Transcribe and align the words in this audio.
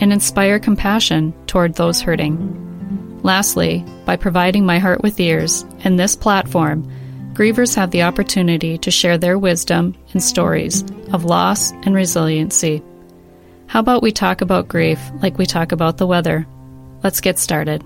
and 0.00 0.12
inspire 0.12 0.58
compassion 0.58 1.32
toward 1.46 1.74
those 1.74 2.00
hurting. 2.00 3.20
Lastly, 3.22 3.84
by 4.06 4.16
providing 4.16 4.64
my 4.64 4.78
heart 4.78 5.02
with 5.02 5.20
ears 5.20 5.64
and 5.84 5.98
this 5.98 6.16
platform, 6.16 6.90
grievers 7.34 7.76
have 7.76 7.90
the 7.90 8.02
opportunity 8.02 8.78
to 8.78 8.90
share 8.90 9.18
their 9.18 9.38
wisdom 9.38 9.94
and 10.12 10.22
stories 10.22 10.82
of 11.12 11.24
loss 11.24 11.70
and 11.70 11.94
resiliency. 11.94 12.82
How 13.66 13.80
about 13.80 14.02
we 14.02 14.10
talk 14.10 14.40
about 14.40 14.68
grief 14.68 14.98
like 15.22 15.38
we 15.38 15.46
talk 15.46 15.72
about 15.72 15.98
the 15.98 16.06
weather? 16.06 16.46
Let's 17.02 17.20
get 17.20 17.38
started. 17.38 17.84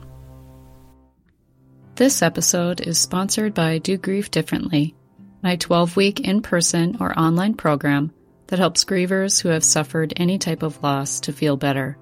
This 1.96 2.22
episode 2.22 2.80
is 2.80 2.98
sponsored 2.98 3.54
by 3.54 3.78
Do 3.78 3.96
Grief 3.96 4.30
Differently, 4.30 4.94
my 5.42 5.56
12 5.56 5.96
week 5.96 6.20
in 6.20 6.42
person 6.42 6.96
or 7.00 7.16
online 7.18 7.54
program 7.54 8.12
that 8.48 8.58
helps 8.58 8.84
grievers 8.84 9.40
who 9.40 9.48
have 9.48 9.64
suffered 9.64 10.12
any 10.16 10.38
type 10.38 10.62
of 10.62 10.82
loss 10.82 11.20
to 11.20 11.32
feel 11.32 11.56
better. 11.56 11.96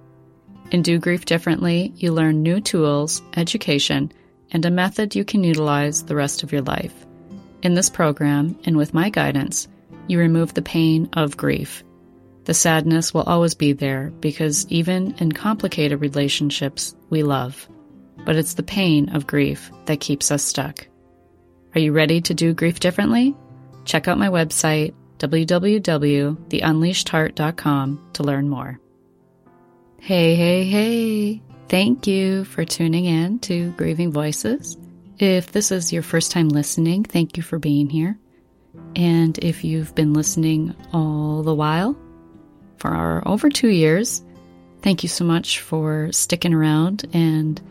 In 0.73 0.81
Do 0.81 0.99
Grief 0.99 1.27
Differently, 1.27 1.93
you 1.97 2.13
learn 2.13 2.43
new 2.43 2.59
tools, 2.59 3.21
education, 3.37 4.11
and 4.53 4.65
a 4.65 4.71
method 4.71 5.15
you 5.15 5.23
can 5.23 5.45
utilize 5.45 6.03
the 6.03 6.17
rest 6.17 6.43
of 6.43 6.51
your 6.51 6.63
life. 6.63 6.95
In 7.63 7.75
this 7.75 7.91
program, 7.91 8.59
and 8.65 8.79
with 8.79 8.95
my 8.95 9.11
guidance, 9.11 9.69
you 10.09 10.19
remove 10.19 10.55
the 10.55 10.63
pain 10.63 11.11
of 11.13 11.37
grief. 11.37 11.85
The 12.45 12.55
sadness 12.55 13.13
will 13.13 13.25
always 13.25 13.55
be 13.55 13.75
there 13.75 14.11
because 14.21 14.67
even 14.69 15.15
in 15.19 15.33
complicated 15.33 16.01
relationships, 16.01 16.97
we 17.11 17.23
love. 17.23 17.69
But 18.25 18.37
it's 18.37 18.55
the 18.55 18.63
pain 18.63 19.11
of 19.11 19.27
grief 19.27 19.71
that 19.85 20.01
keeps 20.01 20.31
us 20.31 20.43
stuck. 20.43 20.87
Are 21.75 21.81
you 21.81 21.93
ready 21.93 22.23
to 22.23 22.33
do 22.33 22.55
grief 22.55 22.81
differently? 22.81 23.37
Check 23.85 24.09
out 24.09 24.17
my 24.17 24.29
website 24.29 24.95
www.theunleashedheart.com 25.19 28.11
to 28.15 28.23
learn 28.23 28.49
more. 28.49 28.81
Hey, 30.05 30.35
hey, 30.35 30.65
hey. 30.65 31.41
Thank 31.69 32.09
you 32.09 32.43
for 32.43 32.65
tuning 32.65 33.05
in 33.05 33.39
to 33.39 33.71
Grieving 33.77 34.11
Voices. 34.11 34.77
If 35.21 35.53
this 35.53 35.71
is 35.71 35.93
your 35.93 36.03
first 36.03 36.33
time 36.33 36.49
listening, 36.49 37.05
thank 37.05 37.37
you 37.37 37.43
for 37.45 37.61
being 37.61 37.89
here. 37.89 38.19
And 38.97 39.39
if 39.39 39.63
you've 39.63 39.95
been 39.95 40.13
listening 40.13 40.75
all 40.93 41.45
the 41.45 41.55
while 41.55 41.97
for 42.79 43.23
over 43.27 43.49
two 43.49 43.69
years, 43.69 44.25
thank 44.81 45.05
you 45.05 45.09
so 45.09 45.25
much 45.25 45.61
for 45.61 46.11
sticking 46.11 46.53
around 46.53 47.09
and 47.13 47.63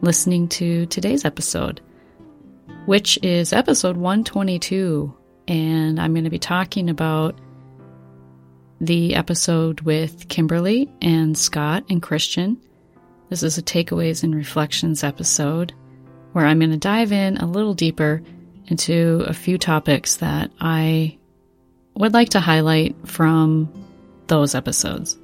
listening 0.00 0.46
to 0.50 0.86
today's 0.86 1.24
episode, 1.24 1.80
which 2.86 3.18
is 3.24 3.52
episode 3.52 3.96
122 3.96 5.12
and 5.48 6.00
I'm 6.00 6.12
going 6.12 6.22
to 6.22 6.30
be 6.30 6.38
talking 6.38 6.88
about 6.88 7.36
the 8.80 9.14
episode 9.14 9.80
with 9.80 10.28
Kimberly 10.28 10.88
and 11.02 11.36
Scott 11.36 11.84
and 11.90 12.02
Christian. 12.02 12.60
This 13.28 13.42
is 13.42 13.58
a 13.58 13.62
takeaways 13.62 14.22
and 14.22 14.34
reflections 14.34 15.02
episode 15.02 15.72
where 16.32 16.46
I'm 16.46 16.60
going 16.60 16.70
to 16.70 16.76
dive 16.76 17.12
in 17.12 17.38
a 17.38 17.46
little 17.46 17.74
deeper 17.74 18.22
into 18.66 19.24
a 19.26 19.34
few 19.34 19.58
topics 19.58 20.16
that 20.18 20.50
I 20.60 21.18
would 21.94 22.14
like 22.14 22.30
to 22.30 22.40
highlight 22.40 22.96
from 23.04 23.68
those 24.28 24.54
episodes. 24.54 25.18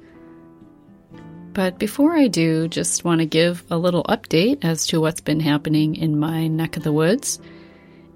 But 1.53 1.79
before 1.79 2.13
I 2.13 2.27
do, 2.27 2.67
just 2.67 3.05
want 3.05 3.19
to 3.19 3.25
give 3.25 3.63
a 3.71 3.77
little 3.77 4.03
update 4.03 4.65
as 4.65 4.87
to 4.87 4.99
what's 4.99 5.21
been 5.21 5.39
happening 5.39 5.95
in 5.95 6.19
my 6.19 6.47
neck 6.47 6.75
of 6.75 6.83
the 6.83 6.91
woods. 6.91 7.39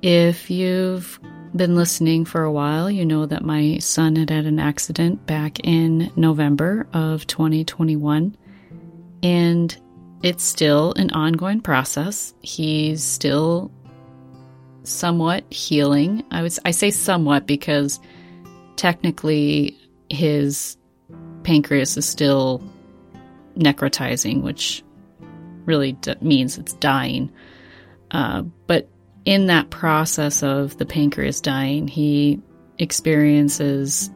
If 0.01 0.49
you've 0.49 1.19
been 1.55 1.75
listening 1.75 2.25
for 2.25 2.43
a 2.43 2.51
while, 2.51 2.89
you 2.89 3.05
know 3.05 3.25
that 3.25 3.43
my 3.43 3.77
son 3.79 4.15
had 4.15 4.29
had 4.29 4.45
an 4.45 4.59
accident 4.59 5.25
back 5.25 5.59
in 5.61 6.11
November 6.15 6.87
of 6.93 7.25
2021. 7.27 8.35
And 9.23 9.77
it's 10.21 10.43
still 10.43 10.93
an 10.95 11.11
ongoing 11.11 11.61
process. 11.61 12.33
He's 12.41 13.03
still 13.03 13.71
somewhat 14.83 15.51
healing. 15.51 16.23
I 16.31 16.41
was 16.41 16.59
I 16.65 16.71
say 16.71 16.91
somewhat 16.91 17.45
because 17.45 17.99
technically 18.75 19.77
his 20.09 20.77
pancreas 21.43 21.97
is 21.97 22.07
still 22.07 22.63
necrotizing, 23.55 24.41
which 24.41 24.83
really 25.65 25.93
d- 25.93 26.15
means 26.21 26.57
it's 26.57 26.73
dying. 26.73 27.31
Uh, 28.11 28.41
but 28.67 28.89
in 29.29 29.45
that 29.45 29.69
process 29.69 30.41
of 30.41 30.75
the 30.79 30.87
pancreas 30.87 31.39
dying, 31.39 31.87
he 31.87 32.41
experiences 32.79 34.09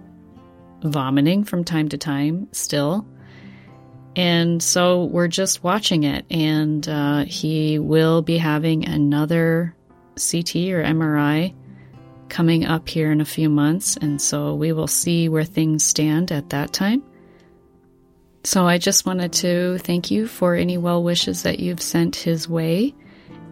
vomiting 0.81 1.43
from 1.43 1.63
time 1.63 1.87
to 1.87 1.99
time 1.99 2.47
still. 2.51 3.05
And 4.15 4.61
so 4.61 5.03
we're 5.03 5.27
just 5.27 5.63
watching 5.63 6.01
it, 6.01 6.25
and 6.31 6.89
uh, 6.89 7.25
he 7.25 7.77
will 7.77 8.23
be 8.23 8.39
having 8.39 8.87
another 8.87 9.75
CT 10.15 10.55
or 10.73 10.81
MRI 10.81 11.53
coming 12.29 12.65
up 12.65 12.89
here 12.89 13.11
in 13.11 13.21
a 13.21 13.25
few 13.25 13.49
months. 13.49 13.95
And 13.97 14.19
so 14.19 14.55
we 14.55 14.73
will 14.73 14.87
see 14.87 15.29
where 15.29 15.43
things 15.43 15.83
stand 15.83 16.31
at 16.31 16.49
that 16.49 16.73
time. 16.73 17.03
So 18.45 18.65
I 18.65 18.79
just 18.79 19.05
wanted 19.05 19.31
to 19.33 19.77
thank 19.77 20.09
you 20.09 20.25
for 20.25 20.55
any 20.55 20.79
well 20.79 21.03
wishes 21.03 21.43
that 21.43 21.59
you've 21.59 21.83
sent 21.83 22.15
his 22.15 22.49
way 22.49 22.95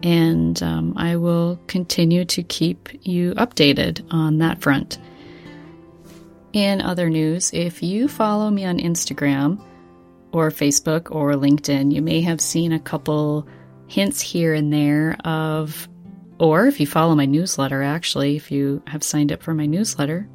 and 0.02 0.62
um, 0.62 0.94
I 0.96 1.16
will 1.16 1.60
continue 1.66 2.24
to 2.26 2.42
keep 2.42 2.88
you 3.02 3.34
updated 3.34 4.04
on 4.10 4.38
that 4.38 4.60
front. 4.60 4.98
In 6.52 6.80
other 6.80 7.08
news, 7.08 7.50
if 7.52 7.82
you 7.82 8.08
follow 8.08 8.50
me 8.50 8.64
on 8.64 8.78
Instagram 8.78 9.64
or 10.32 10.50
Facebook 10.50 11.14
or 11.14 11.32
LinkedIn, 11.32 11.92
you 11.92 12.02
may 12.02 12.20
have 12.22 12.40
seen 12.40 12.72
a 12.72 12.80
couple 12.80 13.46
hints 13.86 14.20
here 14.20 14.52
and 14.52 14.72
there 14.72 15.16
of, 15.24 15.88
or 16.38 16.66
if 16.66 16.80
you 16.80 16.86
follow 16.86 17.14
my 17.14 17.26
newsletter, 17.26 17.82
actually, 17.82 18.36
if 18.36 18.50
you 18.50 18.82
have 18.86 19.02
signed 19.02 19.32
up 19.32 19.42
for 19.42 19.54
my 19.54 19.66
newsletter, 19.66 20.28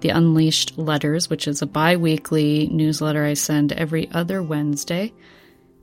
the 0.00 0.10
Unleashed 0.10 0.78
Letters, 0.78 1.28
which 1.28 1.48
is 1.48 1.60
a 1.60 1.66
bi 1.66 1.96
weekly 1.96 2.68
newsletter 2.68 3.24
I 3.24 3.34
send 3.34 3.72
every 3.72 4.08
other 4.12 4.42
Wednesday. 4.42 5.12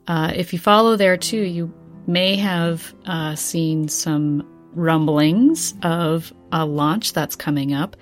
Uh, 0.07 0.31
if 0.33 0.53
you 0.53 0.59
follow 0.59 0.95
there 0.95 1.17
too, 1.17 1.41
you 1.41 1.73
may 2.07 2.35
have 2.35 2.93
uh, 3.05 3.35
seen 3.35 3.87
some 3.87 4.47
rumblings 4.73 5.73
of 5.81 6.33
a 6.51 6.65
launch 6.65 7.13
that's 7.13 7.35
coming 7.35 7.73
up. 7.73 7.95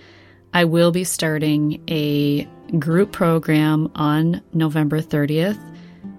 I 0.53 0.65
will 0.65 0.91
be 0.91 1.03
starting 1.03 1.83
a 1.89 2.47
group 2.77 3.11
program 3.11 3.91
on 3.95 4.41
November 4.53 5.01
30th, 5.01 5.59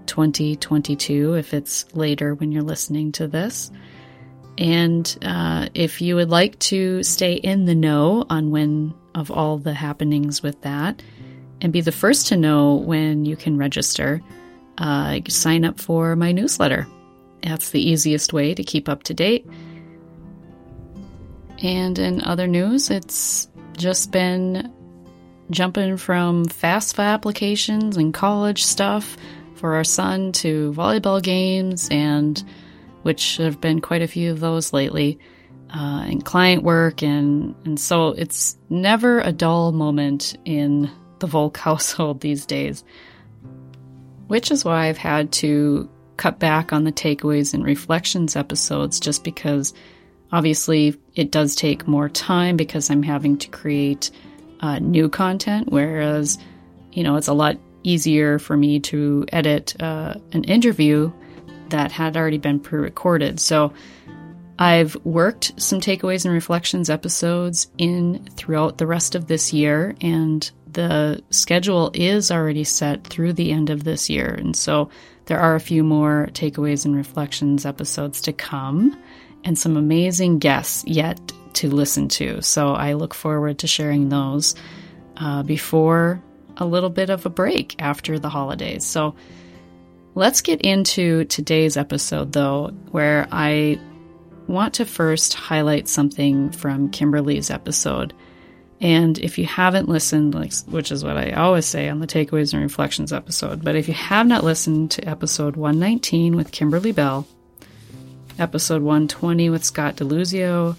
2022, 0.07 1.35
if 1.35 1.53
it's 1.53 1.85
later 1.95 2.35
when 2.35 2.51
you're 2.51 2.63
listening 2.63 3.11
to 3.13 3.27
this. 3.27 3.71
And 4.57 5.17
uh, 5.21 5.67
if 5.73 6.01
you 6.01 6.15
would 6.15 6.29
like 6.29 6.57
to 6.59 7.03
stay 7.03 7.33
in 7.33 7.65
the 7.65 7.75
know 7.75 8.25
on 8.29 8.51
when 8.51 8.93
of 9.13 9.31
all 9.31 9.57
the 9.57 9.73
happenings 9.73 10.41
with 10.41 10.61
that 10.61 11.01
and 11.61 11.73
be 11.73 11.81
the 11.81 11.91
first 11.91 12.27
to 12.27 12.37
know 12.37 12.75
when 12.75 13.25
you 13.25 13.35
can 13.35 13.57
register, 13.57 14.21
uh, 14.77 15.19
sign 15.27 15.65
up 15.65 15.79
for 15.79 16.15
my 16.15 16.31
newsletter. 16.31 16.87
That's 17.45 17.69
the 17.69 17.81
easiest 17.81 18.33
way 18.33 18.55
to 18.55 18.63
keep 18.63 18.89
up 18.89 19.03
to 19.03 19.13
date. 19.13 19.45
And 21.61 21.97
in 21.99 22.21
other 22.23 22.47
news, 22.47 22.89
it's 22.89 23.47
just 23.77 24.11
been 24.11 24.73
jumping 25.51 25.97
from 25.97 26.45
FAFSA 26.45 27.03
applications 27.03 27.97
and 27.97 28.13
college 28.13 28.63
stuff 28.63 29.15
for 29.53 29.75
our 29.75 29.83
son 29.83 30.31
to 30.33 30.73
volleyball 30.73 31.21
games, 31.21 31.87
and 31.91 32.43
which 33.03 33.37
have 33.37 33.61
been 33.61 33.79
quite 33.79 34.01
a 34.01 34.07
few 34.07 34.31
of 34.31 34.39
those 34.39 34.73
lately, 34.73 35.19
uh, 35.73 36.03
and 36.07 36.25
client 36.25 36.63
work, 36.63 37.03
and 37.03 37.55
and 37.63 37.79
so 37.79 38.09
it's 38.09 38.57
never 38.69 39.19
a 39.21 39.31
dull 39.31 39.71
moment 39.71 40.35
in 40.45 40.89
the 41.19 41.27
Volk 41.27 41.57
household 41.67 42.21
these 42.21 42.45
days. 42.45 42.83
Which 44.27 44.49
is 44.49 44.65
why 44.65 44.87
I've 44.87 44.97
had 44.97 45.31
to 45.33 45.87
cut 46.17 46.39
back 46.39 46.73
on 46.73 46.83
the 46.83 46.91
takeaways 46.91 47.53
and 47.53 47.63
reflections 47.63 48.35
episodes 48.35 48.99
just 48.99 49.23
because 49.23 49.73
obviously 50.31 50.95
it 51.15 51.31
does 51.31 51.55
take 51.55 51.87
more 51.87 52.09
time 52.09 52.57
because 52.57 52.89
I'm 52.89 53.03
having 53.03 53.37
to 53.37 53.47
create 53.49 54.11
uh, 54.61 54.79
new 54.79 55.09
content, 55.09 55.71
whereas, 55.71 56.37
you 56.91 57.03
know, 57.03 57.15
it's 57.17 57.27
a 57.27 57.33
lot 57.33 57.57
easier 57.83 58.39
for 58.39 58.57
me 58.57 58.79
to 58.79 59.25
edit 59.31 59.79
uh, 59.81 60.15
an 60.31 60.43
interview 60.45 61.11
that 61.69 61.91
had 61.91 62.17
already 62.17 62.37
been 62.37 62.59
pre 62.59 62.79
recorded. 62.79 63.39
So 63.39 63.73
I've 64.57 64.95
worked 65.03 65.59
some 65.61 65.81
takeaways 65.81 66.25
and 66.25 66.33
reflections 66.33 66.89
episodes 66.89 67.67
in 67.77 68.27
throughout 68.35 68.77
the 68.77 68.87
rest 68.87 69.15
of 69.15 69.27
this 69.27 69.51
year, 69.51 69.95
and 70.01 70.49
the 70.71 71.23
schedule 71.29 71.91
is 71.93 72.31
already 72.31 72.63
set 72.63 73.05
through 73.05 73.33
the 73.33 73.51
end 73.51 73.69
of 73.69 73.83
this 73.83 74.09
year. 74.09 74.29
And 74.29 74.55
so 74.55 74.89
there 75.25 75.39
are 75.39 75.55
a 75.55 75.59
few 75.59 75.83
more 75.83 76.29
takeaways 76.33 76.85
and 76.85 76.95
reflections 76.95 77.65
episodes 77.65 78.21
to 78.21 78.33
come, 78.33 78.97
and 79.43 79.57
some 79.57 79.77
amazing 79.77 80.39
guests 80.39 80.83
yet 80.87 81.19
to 81.53 81.69
listen 81.69 82.07
to. 82.09 82.41
So 82.41 82.73
I 82.73 82.93
look 82.93 83.13
forward 83.13 83.59
to 83.59 83.67
sharing 83.67 84.09
those 84.09 84.55
uh, 85.17 85.43
before 85.43 86.21
a 86.57 86.65
little 86.65 86.89
bit 86.89 87.09
of 87.09 87.25
a 87.25 87.29
break 87.29 87.75
after 87.79 88.19
the 88.19 88.29
holidays. 88.29 88.85
So 88.85 89.15
let's 90.15 90.41
get 90.41 90.61
into 90.61 91.25
today's 91.25 91.77
episode, 91.77 92.31
though, 92.31 92.67
where 92.91 93.27
I 93.31 93.79
want 94.47 94.75
to 94.75 94.85
first 94.85 95.33
highlight 95.33 95.87
something 95.87 96.51
from 96.51 96.91
Kimberly's 96.91 97.49
episode. 97.49 98.13
And 98.81 99.17
if 99.19 99.37
you 99.37 99.45
haven't 99.45 99.87
listened, 99.87 100.35
like, 100.35 100.53
which 100.65 100.91
is 100.91 101.03
what 101.03 101.17
I 101.17 101.31
always 101.31 101.65
say 101.65 101.87
on 101.87 101.99
the 101.99 102.07
Takeaways 102.07 102.53
and 102.53 102.61
Reflections 102.61 103.13
episode, 103.13 103.63
but 103.63 103.75
if 103.75 103.87
you 103.87 103.93
have 103.93 104.27
not 104.27 104.43
listened 104.43 104.91
to 104.91 105.07
episode 105.07 105.55
119 105.55 106.35
with 106.35 106.51
Kimberly 106.51 106.91
Bell, 106.91 107.25
episode 108.37 108.81
120 108.81 109.49
with 109.49 109.63
Scott 109.63 109.95
Deluzio, 109.95 110.75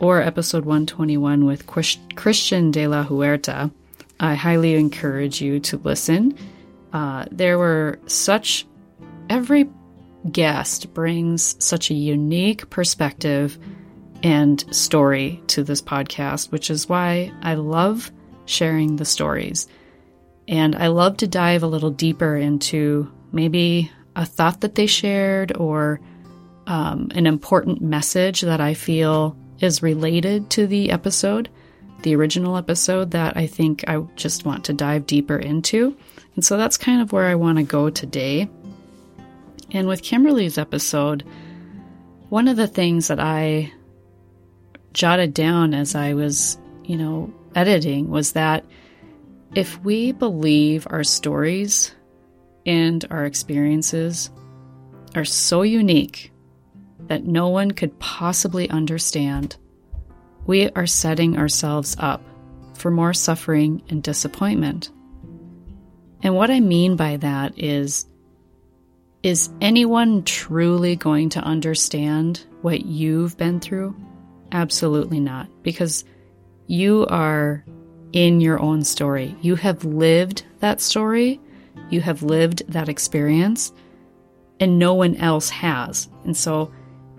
or 0.00 0.20
episode 0.20 0.64
121 0.64 1.46
with 1.46 1.66
Christian 1.66 2.70
de 2.70 2.86
la 2.88 3.04
Huerta, 3.04 3.70
I 4.18 4.34
highly 4.34 4.74
encourage 4.74 5.40
you 5.40 5.60
to 5.60 5.76
listen. 5.78 6.36
Uh, 6.92 7.26
there 7.30 7.58
were 7.58 8.00
such, 8.06 8.66
every 9.30 9.68
guest 10.32 10.92
brings 10.94 11.56
such 11.64 11.90
a 11.90 11.94
unique 11.94 12.68
perspective 12.70 13.58
and 14.22 14.64
story 14.74 15.42
to 15.48 15.62
this 15.62 15.82
podcast, 15.82 16.50
which 16.50 16.70
is 16.70 16.88
why 16.88 17.32
I 17.42 17.54
love 17.54 18.10
sharing 18.46 18.96
the 18.96 19.04
stories. 19.04 19.66
And 20.48 20.76
I 20.76 20.88
love 20.88 21.16
to 21.18 21.26
dive 21.26 21.62
a 21.62 21.68
little 21.68 21.90
deeper 21.90 22.36
into 22.36 23.12
maybe 23.32 23.90
a 24.14 24.24
thought 24.24 24.60
that 24.60 24.74
they 24.74 24.86
shared 24.86 25.56
or 25.56 26.00
um, 26.66 27.10
an 27.14 27.26
important 27.26 27.80
message 27.80 28.40
that 28.42 28.60
I 28.60 28.74
feel 28.74 29.36
is 29.60 29.82
related 29.82 30.50
to 30.50 30.66
the 30.66 30.90
episode, 30.90 31.48
the 32.02 32.14
original 32.14 32.56
episode 32.56 33.10
that 33.12 33.36
I 33.36 33.46
think 33.46 33.84
I 33.88 33.98
just 34.16 34.44
want 34.44 34.64
to 34.66 34.72
dive 34.72 35.06
deeper 35.06 35.36
into. 35.36 35.96
And 36.34 36.44
so 36.44 36.56
that's 36.56 36.76
kind 36.76 37.00
of 37.00 37.12
where 37.12 37.26
I 37.26 37.34
want 37.34 37.58
to 37.58 37.64
go 37.64 37.90
today. 37.90 38.48
And 39.72 39.88
with 39.88 40.02
Kimberly's 40.02 40.58
episode, 40.58 41.24
one 42.28 42.48
of 42.48 42.56
the 42.56 42.68
things 42.68 43.08
that 43.08 43.20
I 43.20 43.72
jotted 44.96 45.34
down 45.34 45.74
as 45.74 45.94
I 45.94 46.14
was, 46.14 46.58
you 46.82 46.96
know, 46.96 47.32
editing 47.54 48.08
was 48.08 48.32
that 48.32 48.64
if 49.54 49.78
we 49.84 50.12
believe 50.12 50.86
our 50.88 51.04
stories 51.04 51.94
and 52.64 53.04
our 53.10 53.26
experiences 53.26 54.30
are 55.14 55.26
so 55.26 55.60
unique 55.60 56.32
that 57.08 57.24
no 57.24 57.48
one 57.48 57.72
could 57.72 57.98
possibly 57.98 58.70
understand, 58.70 59.56
we 60.46 60.70
are 60.70 60.86
setting 60.86 61.36
ourselves 61.36 61.94
up 61.98 62.22
for 62.72 62.90
more 62.90 63.12
suffering 63.12 63.82
and 63.90 64.02
disappointment. 64.02 64.90
And 66.22 66.34
what 66.34 66.50
I 66.50 66.60
mean 66.60 66.96
by 66.96 67.18
that 67.18 67.58
is 67.58 68.06
is 69.22 69.50
anyone 69.60 70.22
truly 70.22 70.96
going 70.96 71.30
to 71.30 71.40
understand 71.40 72.46
what 72.62 72.86
you've 72.86 73.36
been 73.36 73.60
through? 73.60 73.94
Absolutely 74.56 75.20
not, 75.20 75.50
because 75.62 76.06
you 76.66 77.06
are 77.10 77.62
in 78.14 78.40
your 78.40 78.58
own 78.58 78.84
story. 78.84 79.36
You 79.42 79.54
have 79.56 79.84
lived 79.84 80.44
that 80.60 80.80
story, 80.80 81.38
you 81.90 82.00
have 82.00 82.22
lived 82.22 82.62
that 82.66 82.88
experience, 82.88 83.70
and 84.58 84.78
no 84.78 84.94
one 84.94 85.16
else 85.16 85.50
has. 85.50 86.08
And 86.24 86.34
so 86.34 86.72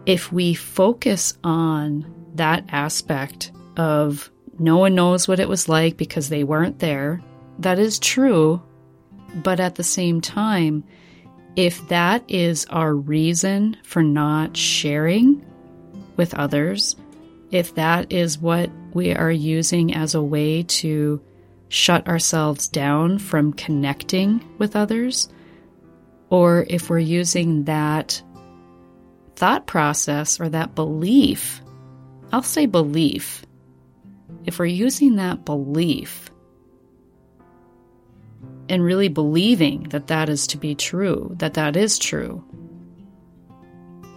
if 0.08 0.34
we 0.34 0.56
focus 0.56 1.38
on 1.44 2.12
that 2.34 2.66
aspect 2.70 3.52
of 3.78 4.32
no 4.58 4.78
one 4.78 4.96
knows 4.96 5.28
what 5.28 5.40
it 5.40 5.48
was 5.48 5.70
like 5.70 5.96
because 5.96 6.30
they 6.30 6.44
weren't 6.44 6.80
there, 6.80 7.22
that 7.60 7.78
is 7.78 8.00
true. 8.00 8.64
But 9.44 9.60
at 9.60 9.76
the 9.76 9.84
same 9.84 10.22
time, 10.22 10.84
if 11.56 11.88
that 11.90 12.24
is 12.28 12.66
our 12.72 12.96
reason 12.96 13.78
for 13.84 14.02
not 14.02 14.58
sharing 14.58 15.46
with 16.16 16.34
others, 16.34 16.96
if 17.52 17.76
that 17.76 18.12
is 18.12 18.38
what 18.38 18.70
we 18.94 19.14
are 19.14 19.32
using 19.32 19.94
as 19.94 20.16
a 20.16 20.22
way 20.22 20.64
to 20.64 21.22
shut 21.70 22.08
ourselves 22.08 22.68
down 22.68 23.20
from 23.20 23.54
connecting 23.54 24.44
with 24.58 24.76
others, 24.76 25.30
or 26.30 26.66
if 26.70 26.90
we're 26.90 27.00
using 27.00 27.66
that 27.66 28.22
thought 29.36 29.68
process 29.68 30.40
or 30.40 30.50
that 30.50 30.76
belief, 30.76 31.62
I'll 32.32 32.44
say 32.44 32.66
belief, 32.66 33.46
if 34.46 34.60
we're 34.60 34.66
using 34.66 35.16
that 35.16 35.46
belief 35.46 36.30
and 38.70 38.84
really 38.84 39.08
believing 39.08 39.84
that 39.90 40.08
that 40.08 40.28
is 40.28 40.48
to 40.48 40.58
be 40.58 40.76
true, 40.76 41.34
that 41.38 41.54
that 41.54 41.78
is 41.78 41.98
true, 41.98 42.44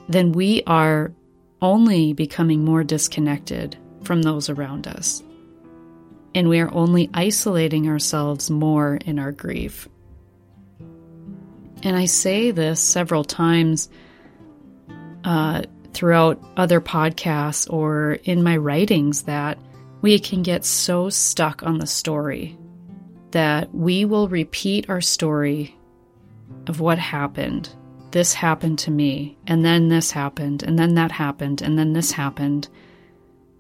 then 0.09 0.33
we 0.33 0.63
are 0.67 1.13
only 1.63 2.13
becoming 2.13 2.65
more 2.65 2.85
disconnected 2.85 3.77
from 4.03 4.23
those 4.23 4.49
around 4.49 4.87
us. 4.87 5.23
And 6.35 6.49
we 6.49 6.61
are 6.61 6.73
only 6.73 7.11
isolating 7.13 7.89
ourselves 7.89 8.51
more 8.51 8.97
in 8.97 9.19
our 9.19 9.33
grief. 9.33 9.89
And 11.83 11.97
I 11.97 12.05
say 12.05 12.51
this 12.51 12.81
several 12.81 13.25
times 13.25 13.89
uh, 15.25 15.63
throughout 15.93 16.41
other 16.57 16.81
podcasts 16.81 17.71
or 17.71 18.13
in 18.25 18.43
my 18.43 18.57
writings 18.57 19.23
that 19.23 19.59
we 20.03 20.19
can 20.19 20.43
get 20.43 20.65
so 20.65 21.11
stuck 21.11 21.63
on 21.63 21.79
the 21.79 21.87
story 21.87 22.57
that 23.33 23.73
we 23.75 24.05
will 24.05 24.29
repeat 24.29 24.89
our 24.89 25.01
story 25.01 25.77
of 26.67 26.81
what 26.81 26.99
happened. 26.99 27.69
This 28.11 28.35
happened 28.35 28.79
to 28.81 28.91
me, 28.91 29.39
and 29.47 29.65
then 29.65 29.89
this 29.89 30.11
happened, 30.11 30.63
and 30.65 30.79
then 30.79 30.95
that 30.95 31.13
happened, 31.13 31.63
and 31.63 31.79
then 31.79 31.93
this 31.93 32.11
happened, 32.11 32.69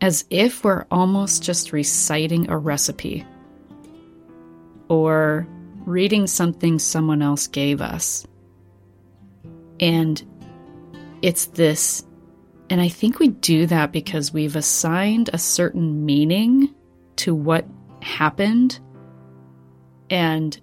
as 0.01 0.25
if 0.29 0.65
we're 0.65 0.87
almost 0.91 1.43
just 1.43 1.73
reciting 1.73 2.51
a 2.51 2.59
recipe 2.59 3.25
or 4.89 5.47
reading 5.87 6.27
something 6.27 6.79
someone 6.79 7.23
else 7.23 7.47
gave 7.47 7.81
us. 7.81 8.27
And 9.79 10.21
it's 11.23 11.47
this, 11.47 12.05
and 12.71 12.81
I 12.81 12.89
think 12.89 13.21
we 13.21 13.29
do 13.29 13.67
that 13.67 13.93
because 13.93 14.33
we've 14.33 14.57
assigned 14.57 15.31
a 15.33 15.39
certain 15.39 16.05
meaning 16.05 16.75
to 17.17 17.35
what 17.35 17.67
happened, 18.03 18.81
and 20.11 20.61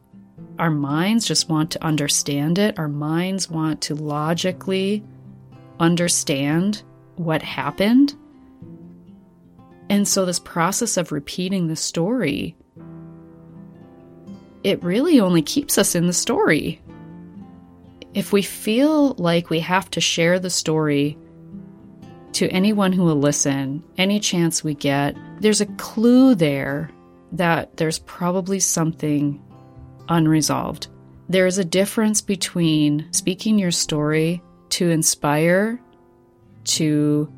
our 0.60 0.72
minds 0.72 1.26
just 1.26 1.50
want 1.50 1.72
to 1.72 1.84
understand 1.84 2.58
it. 2.58 2.78
Our 2.80 2.88
minds 2.88 3.50
want 3.50 3.82
to 3.82 3.96
logically 3.96 5.04
understand 5.80 6.84
what 7.16 7.42
happened. 7.42 8.16
And 9.90 10.08
so, 10.08 10.26
this 10.26 10.40
process 10.40 10.98
of 10.98 11.12
repeating 11.12 11.68
the 11.68 11.76
story, 11.76 12.56
it 14.64 14.84
really 14.84 15.20
only 15.20 15.42
keeps 15.42 15.78
us 15.78 15.96
in 15.96 16.08
the 16.08 16.14
story. 16.14 16.82
If 18.14 18.34
we 18.34 18.42
feel 18.42 19.14
like 19.14 19.50
we 19.50 19.60
have 19.60 19.90
to 19.92 20.02
share 20.02 20.40
the 20.40 20.50
story 20.50 21.18
to 22.34 22.50
anyone 22.50 22.92
who 22.92 23.04
will 23.04 23.16
listen, 23.16 23.84
any 23.98 24.20
chance 24.20 24.64
we 24.64 24.74
get, 24.74 25.16
there's 25.40 25.62
a 25.62 25.66
clue 25.78 26.36
there 26.36 26.90
that 27.32 27.78
there's 27.78 28.00
probably 28.00 28.60
something 28.60 29.42
unresolved. 30.10 30.88
There 31.30 31.46
is 31.46 31.58
a 31.58 31.66
difference 31.66 32.22
between 32.22 33.08
speaking 33.12 33.60
your 33.60 33.72
story 33.72 34.42
to 34.70 34.90
inspire, 34.90 35.82
to 36.66 37.32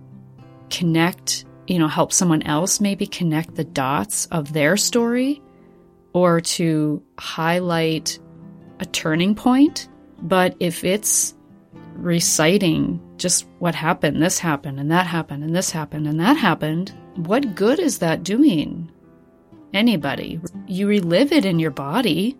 connect, 0.69 1.45
you 1.67 1.79
know, 1.79 1.88
help 1.88 2.13
someone 2.13 2.43
else 2.43 2.79
maybe 2.79 3.07
connect 3.07 3.55
the 3.55 3.63
dots 3.63 4.25
of 4.27 4.53
their 4.53 4.77
story, 4.77 5.41
or 6.13 6.41
to 6.41 7.03
highlight 7.17 8.19
a 8.79 8.85
turning 8.85 9.35
point 9.35 9.89
but 10.21 10.55
if 10.59 10.83
it's 10.83 11.35
reciting 11.95 13.01
just 13.17 13.47
what 13.59 13.75
happened, 13.75 14.21
this 14.21 14.39
happened, 14.39 14.79
and 14.79 14.91
that 14.91 15.07
happened, 15.07 15.43
and 15.43 15.55
this 15.55 15.71
happened, 15.71 16.07
and 16.07 16.19
that 16.19 16.38
happened, 16.38 16.93
what 17.15 17.55
good 17.55 17.79
is 17.79 17.99
that 17.99 18.23
doing? 18.23 18.91
Anybody. 19.73 20.39
You 20.67 20.88
relive 20.88 21.31
it 21.31 21.45
in 21.45 21.59
your 21.59 21.71
body. 21.71 22.38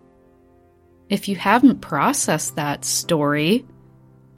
If 1.10 1.28
you 1.28 1.36
haven't 1.36 1.82
processed 1.82 2.56
that 2.56 2.86
story 2.86 3.66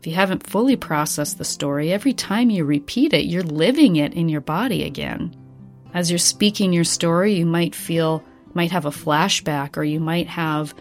if 0.03 0.09
you 0.09 0.15
haven't 0.17 0.49
fully 0.49 0.75
processed 0.75 1.39
the 1.39 1.45
story, 1.45 1.93
every 1.93 2.13
time 2.13 2.51
you 2.51 2.65
repeat 2.65 3.13
it, 3.13 3.27
you're 3.27 3.45
living 3.45 3.95
it 3.95 4.15
in 4.15 4.29
your 4.29 4.41
body 4.41 4.83
again. 4.83 5.33
As 5.95 6.11
you're 6.11 6.19
speaking 6.19 6.73
your 6.73 6.83
story, 6.83 7.35
you 7.35 7.47
might 7.47 7.73
feel, 7.73 8.25
might 8.53 8.73
have 8.73 8.85
a 8.85 8.91
flashback, 8.91 9.77
or 9.77 9.85
you 9.85 10.01
might 10.01 10.27
have 10.27 10.75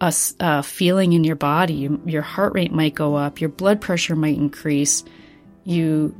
a, 0.00 0.12
a 0.40 0.64
feeling 0.64 1.12
in 1.12 1.22
your 1.22 1.36
body. 1.36 1.74
You, 1.74 2.02
your 2.04 2.22
heart 2.22 2.54
rate 2.54 2.72
might 2.72 2.96
go 2.96 3.14
up, 3.14 3.40
your 3.40 3.50
blood 3.50 3.80
pressure 3.80 4.16
might 4.16 4.36
increase. 4.36 5.04
You, 5.62 6.12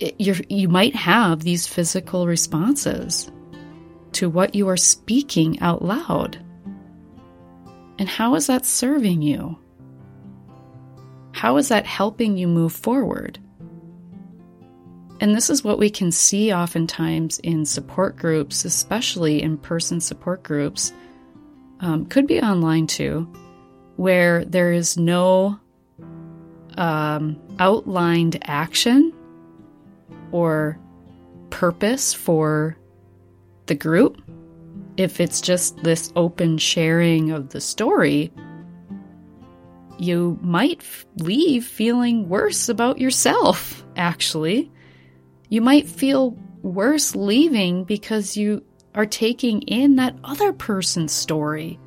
you 0.00 0.34
you 0.48 0.68
might 0.68 0.96
have 0.96 1.44
these 1.44 1.68
physical 1.68 2.26
responses 2.26 3.30
to 4.14 4.28
what 4.28 4.56
you 4.56 4.68
are 4.68 4.76
speaking 4.76 5.60
out 5.60 5.84
loud. 5.84 6.44
And 7.98 8.08
how 8.08 8.34
is 8.34 8.46
that 8.46 8.66
serving 8.66 9.22
you? 9.22 9.58
How 11.32 11.56
is 11.56 11.68
that 11.68 11.86
helping 11.86 12.36
you 12.36 12.48
move 12.48 12.72
forward? 12.72 13.38
And 15.20 15.34
this 15.34 15.48
is 15.48 15.64
what 15.64 15.78
we 15.78 15.88
can 15.88 16.12
see 16.12 16.52
oftentimes 16.52 17.38
in 17.38 17.64
support 17.64 18.16
groups, 18.16 18.64
especially 18.64 19.42
in 19.42 19.56
person 19.56 20.00
support 20.00 20.42
groups, 20.42 20.92
um, 21.80 22.06
could 22.06 22.26
be 22.26 22.40
online 22.40 22.86
too, 22.86 23.30
where 23.96 24.44
there 24.44 24.72
is 24.72 24.96
no 24.96 25.58
um, 26.76 27.40
outlined 27.58 28.38
action 28.42 29.12
or 30.32 30.78
purpose 31.50 32.12
for 32.12 32.76
the 33.66 33.74
group. 33.74 34.22
If 34.96 35.20
it's 35.20 35.40
just 35.40 35.82
this 35.82 36.12
open 36.16 36.58
sharing 36.58 37.30
of 37.30 37.50
the 37.50 37.60
story, 37.60 38.32
you 39.98 40.38
might 40.42 40.82
leave 41.16 41.66
feeling 41.66 42.28
worse 42.28 42.68
about 42.68 42.98
yourself, 42.98 43.84
actually. 43.96 44.70
You 45.48 45.60
might 45.60 45.86
feel 45.86 46.36
worse 46.62 47.14
leaving 47.14 47.84
because 47.84 48.36
you 48.36 48.64
are 48.94 49.06
taking 49.06 49.62
in 49.62 49.96
that 49.96 50.16
other 50.24 50.52
person's 50.52 51.12
story. 51.12 51.78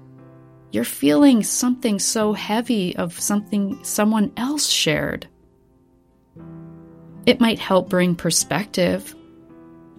You're 0.71 0.83
feeling 0.83 1.43
something 1.43 1.97
so 1.97 2.33
heavy 2.33 2.95
of 2.95 3.19
something 3.19 3.83
someone 3.83 4.31
else 4.37 4.69
shared. 4.69 5.27
It 7.25 7.39
might 7.39 7.59
help 7.59 7.89
bring 7.89 8.15
perspective. 8.15 9.15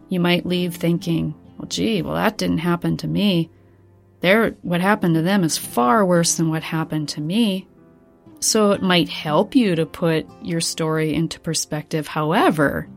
You 0.08 0.20
might 0.20 0.46
leave 0.46 0.76
thinking, 0.76 1.34
well, 1.60 1.68
gee, 1.68 2.00
well, 2.00 2.14
that 2.14 2.38
didn't 2.38 2.58
happen 2.58 2.96
to 2.96 3.06
me. 3.06 3.50
There, 4.20 4.52
what 4.62 4.80
happened 4.80 5.14
to 5.16 5.22
them 5.22 5.44
is 5.44 5.58
far 5.58 6.06
worse 6.06 6.36
than 6.36 6.48
what 6.48 6.62
happened 6.62 7.10
to 7.10 7.20
me. 7.20 7.68
So 8.40 8.70
it 8.70 8.80
might 8.80 9.10
help 9.10 9.54
you 9.54 9.74
to 9.74 9.84
put 9.84 10.26
your 10.42 10.62
story 10.62 11.12
into 11.12 11.38
perspective. 11.38 12.06
However, 12.06 12.88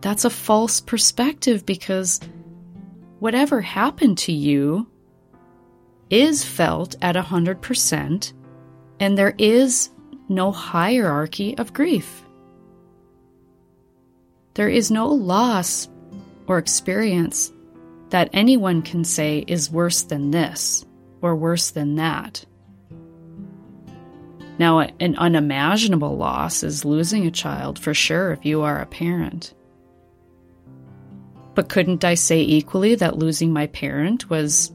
that's 0.00 0.24
a 0.24 0.30
false 0.30 0.80
perspective 0.80 1.66
because 1.66 2.18
whatever 3.18 3.60
happened 3.60 4.16
to 4.18 4.32
you 4.32 4.88
is 6.08 6.42
felt 6.42 6.96
at 7.02 7.14
100%, 7.14 8.32
and 9.00 9.18
there 9.18 9.34
is 9.36 9.90
no 10.30 10.50
hierarchy 10.50 11.58
of 11.58 11.74
grief. 11.74 12.24
There 14.54 14.70
is 14.70 14.90
no 14.90 15.08
loss 15.08 15.90
or 16.50 16.58
experience 16.58 17.52
that 18.08 18.28
anyone 18.32 18.82
can 18.82 19.04
say 19.04 19.44
is 19.46 19.70
worse 19.70 20.02
than 20.02 20.32
this 20.32 20.84
or 21.22 21.36
worse 21.36 21.70
than 21.70 21.94
that. 21.94 22.44
Now, 24.58 24.80
an 24.80 25.16
unimaginable 25.16 26.16
loss 26.16 26.64
is 26.64 26.84
losing 26.84 27.24
a 27.24 27.30
child 27.30 27.78
for 27.78 27.94
sure 27.94 28.32
if 28.32 28.44
you 28.44 28.62
are 28.62 28.80
a 28.80 28.86
parent. 28.86 29.54
But 31.54 31.68
couldn't 31.68 32.04
I 32.04 32.14
say 32.14 32.40
equally 32.40 32.96
that 32.96 33.16
losing 33.16 33.52
my 33.52 33.68
parent 33.68 34.28
was 34.28 34.72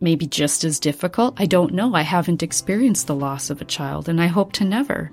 maybe 0.00 0.26
just 0.26 0.64
as 0.64 0.80
difficult? 0.80 1.40
I 1.40 1.46
don't 1.46 1.74
know. 1.74 1.94
I 1.94 2.02
haven't 2.02 2.42
experienced 2.42 3.06
the 3.06 3.14
loss 3.14 3.50
of 3.50 3.62
a 3.62 3.64
child, 3.64 4.08
and 4.08 4.20
I 4.20 4.26
hope 4.26 4.52
to 4.54 4.64
never. 4.64 5.12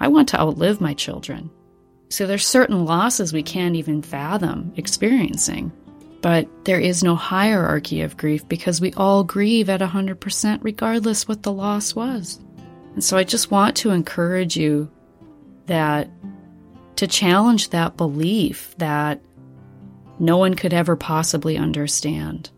I 0.00 0.08
want 0.08 0.30
to 0.30 0.40
outlive 0.40 0.80
my 0.80 0.94
children. 0.94 1.50
So 2.08 2.26
there's 2.26 2.46
certain 2.46 2.84
losses 2.84 3.32
we 3.32 3.42
can't 3.42 3.76
even 3.76 4.02
fathom 4.02 4.72
experiencing. 4.76 5.72
But 6.22 6.48
there 6.64 6.80
is 6.80 7.04
no 7.04 7.14
hierarchy 7.14 8.02
of 8.02 8.16
grief 8.16 8.48
because 8.48 8.80
we 8.80 8.92
all 8.94 9.22
grieve 9.22 9.68
at 9.68 9.80
100% 9.80 10.58
regardless 10.62 11.28
what 11.28 11.42
the 11.42 11.52
loss 11.52 11.94
was. 11.94 12.40
And 12.94 13.04
so 13.04 13.16
I 13.16 13.24
just 13.24 13.50
want 13.50 13.76
to 13.78 13.90
encourage 13.90 14.56
you 14.56 14.90
that 15.66 16.10
to 16.96 17.06
challenge 17.06 17.70
that 17.70 17.96
belief 17.96 18.74
that 18.78 19.20
no 20.18 20.38
one 20.38 20.54
could 20.54 20.72
ever 20.72 20.96
possibly 20.96 21.58
understand. 21.58 22.50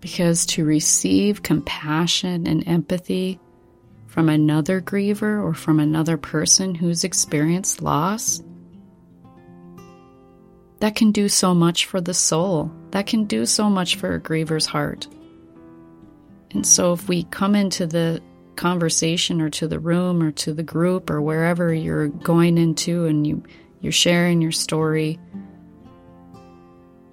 Because 0.00 0.46
to 0.46 0.64
receive 0.64 1.42
compassion 1.42 2.46
and 2.46 2.66
empathy 2.66 3.40
from 4.06 4.28
another 4.28 4.80
griever 4.80 5.42
or 5.42 5.54
from 5.54 5.80
another 5.80 6.16
person 6.16 6.74
who's 6.74 7.04
experienced 7.04 7.82
loss 7.82 8.42
that 10.82 10.96
can 10.96 11.12
do 11.12 11.28
so 11.28 11.54
much 11.54 11.86
for 11.86 12.00
the 12.00 12.12
soul, 12.12 12.68
that 12.90 13.06
can 13.06 13.24
do 13.24 13.46
so 13.46 13.70
much 13.70 13.94
for 13.94 14.14
a 14.14 14.18
griever's 14.18 14.66
heart. 14.66 15.06
And 16.50 16.66
so, 16.66 16.92
if 16.92 17.06
we 17.06 17.22
come 17.22 17.54
into 17.54 17.86
the 17.86 18.20
conversation 18.56 19.40
or 19.40 19.48
to 19.50 19.68
the 19.68 19.78
room 19.78 20.20
or 20.20 20.32
to 20.32 20.52
the 20.52 20.64
group 20.64 21.08
or 21.08 21.22
wherever 21.22 21.72
you're 21.72 22.08
going 22.08 22.58
into 22.58 23.04
and 23.04 23.24
you, 23.24 23.44
you're 23.80 23.92
sharing 23.92 24.42
your 24.42 24.50
story, 24.50 25.20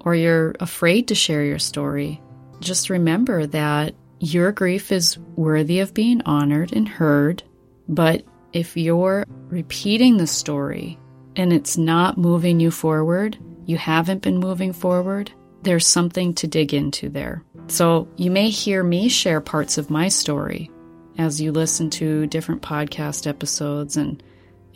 or 0.00 0.16
you're 0.16 0.56
afraid 0.58 1.06
to 1.06 1.14
share 1.14 1.44
your 1.44 1.60
story, 1.60 2.20
just 2.58 2.90
remember 2.90 3.46
that 3.46 3.94
your 4.18 4.50
grief 4.50 4.90
is 4.90 5.16
worthy 5.36 5.78
of 5.78 5.94
being 5.94 6.22
honored 6.22 6.72
and 6.72 6.88
heard. 6.88 7.44
But 7.88 8.24
if 8.52 8.76
you're 8.76 9.24
repeating 9.46 10.16
the 10.16 10.26
story 10.26 10.98
and 11.36 11.52
it's 11.52 11.78
not 11.78 12.18
moving 12.18 12.58
you 12.58 12.72
forward, 12.72 13.38
you 13.66 13.76
haven't 13.76 14.22
been 14.22 14.38
moving 14.38 14.72
forward, 14.72 15.32
there's 15.62 15.86
something 15.86 16.34
to 16.34 16.46
dig 16.46 16.72
into 16.72 17.08
there. 17.08 17.42
So 17.68 18.08
you 18.16 18.30
may 18.30 18.50
hear 18.50 18.82
me 18.82 19.08
share 19.08 19.40
parts 19.40 19.78
of 19.78 19.90
my 19.90 20.08
story 20.08 20.70
as 21.18 21.40
you 21.40 21.52
listen 21.52 21.90
to 21.90 22.26
different 22.26 22.62
podcast 22.62 23.26
episodes 23.26 23.96
and 23.96 24.22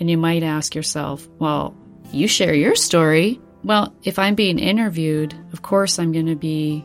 and 0.01 0.11
you 0.11 0.19
might 0.19 0.43
ask 0.43 0.75
yourself, 0.75 1.29
well, 1.39 1.77
you 2.11 2.27
share 2.27 2.53
your 2.53 2.75
story. 2.75 3.41
Well, 3.63 3.95
if 4.03 4.19
I'm 4.19 4.35
being 4.35 4.59
interviewed, 4.59 5.35
of 5.53 5.63
course 5.63 6.01
I'm 6.01 6.11
going 6.11 6.27
to 6.27 6.35
be 6.35 6.85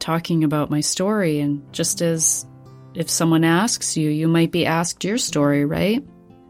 talking 0.00 0.42
about 0.42 0.68
my 0.68 0.80
story 0.80 1.38
and 1.38 1.62
just 1.72 2.02
as 2.02 2.46
if 2.94 3.08
someone 3.08 3.44
asks 3.44 3.96
you, 3.96 4.10
you 4.10 4.26
might 4.26 4.50
be 4.50 4.66
asked 4.66 5.04
your 5.04 5.18
story, 5.18 5.64
right? 5.64 6.04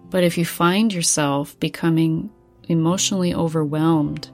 But 0.09 0.25
if 0.25 0.39
you 0.39 0.47
find 0.47 0.93
yourself 0.93 1.61
becoming 1.61 2.31
emotionally 2.69 3.35
overwhelmed 3.35 4.31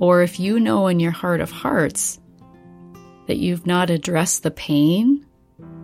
or 0.00 0.22
if 0.22 0.40
you 0.40 0.58
know 0.58 0.88
in 0.88 0.98
your 0.98 1.12
heart 1.12 1.40
of 1.40 1.50
hearts 1.50 2.18
that 3.26 3.36
you've 3.36 3.66
not 3.66 3.90
addressed 3.90 4.42
the 4.42 4.50
pain 4.50 5.24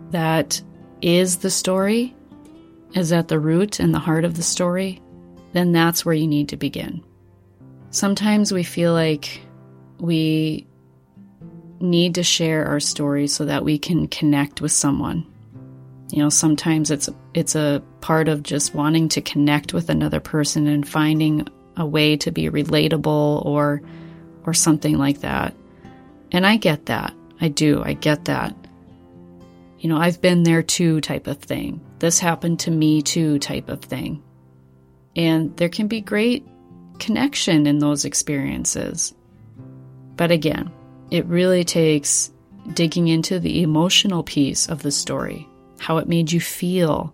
that 0.09 0.61
is 1.01 1.37
the 1.37 1.51
story, 1.51 2.15
is 2.93 3.13
at 3.13 3.27
the 3.27 3.39
root 3.39 3.79
and 3.79 3.93
the 3.93 3.99
heart 3.99 4.25
of 4.25 4.35
the 4.35 4.43
story, 4.43 5.01
then 5.53 5.71
that's 5.71 6.03
where 6.03 6.15
you 6.15 6.27
need 6.27 6.49
to 6.49 6.57
begin. 6.57 7.03
Sometimes 7.91 8.51
we 8.51 8.63
feel 8.63 8.91
like 8.91 9.39
we 9.99 10.67
need 11.79 12.15
to 12.15 12.23
share 12.23 12.65
our 12.65 12.79
story 12.79 13.27
so 13.27 13.45
that 13.45 13.63
we 13.63 13.77
can 13.77 14.07
connect 14.07 14.61
with 14.61 14.71
someone. 14.71 15.25
You 16.09 16.23
know, 16.23 16.29
sometimes 16.29 16.89
it's 16.89 17.09
it's 17.33 17.55
a 17.55 17.83
part 18.01 18.29
of 18.29 18.41
just 18.41 18.73
wanting 18.73 19.09
to 19.09 19.21
connect 19.21 19.73
with 19.73 19.89
another 19.89 20.19
person 20.19 20.65
and 20.65 20.87
finding 20.87 21.47
a 21.75 21.85
way 21.85 22.17
to 22.17 22.31
be 22.31 22.49
relatable 22.49 23.45
or 23.45 23.81
or 24.47 24.53
something 24.53 24.97
like 24.97 25.19
that. 25.19 25.53
And 26.31 26.47
I 26.47 26.57
get 26.57 26.87
that. 26.87 27.13
I 27.39 27.49
do. 27.49 27.83
I 27.83 27.93
get 27.93 28.25
that. 28.25 28.55
You 29.79 29.89
know, 29.89 29.97
I've 29.97 30.21
been 30.21 30.41
there 30.41 30.63
too, 30.63 31.01
type 31.01 31.27
of 31.27 31.37
thing. 31.37 31.81
This 31.99 32.17
happened 32.17 32.59
to 32.61 32.71
me 32.71 33.03
too, 33.03 33.37
type 33.37 33.69
of 33.69 33.81
thing. 33.81 34.23
And 35.15 35.55
there 35.57 35.69
can 35.69 35.87
be 35.87 36.01
great 36.01 36.47
connection 36.97 37.67
in 37.67 37.77
those 37.77 38.05
experiences. 38.05 39.13
But 40.15 40.31
again, 40.31 40.71
it 41.11 41.25
really 41.25 41.63
takes 41.63 42.31
digging 42.73 43.07
into 43.07 43.39
the 43.39 43.61
emotional 43.61 44.23
piece 44.23 44.67
of 44.67 44.81
the 44.81 44.91
story, 44.91 45.47
how 45.79 45.97
it 45.97 46.07
made 46.07 46.31
you 46.31 46.41
feel, 46.41 47.13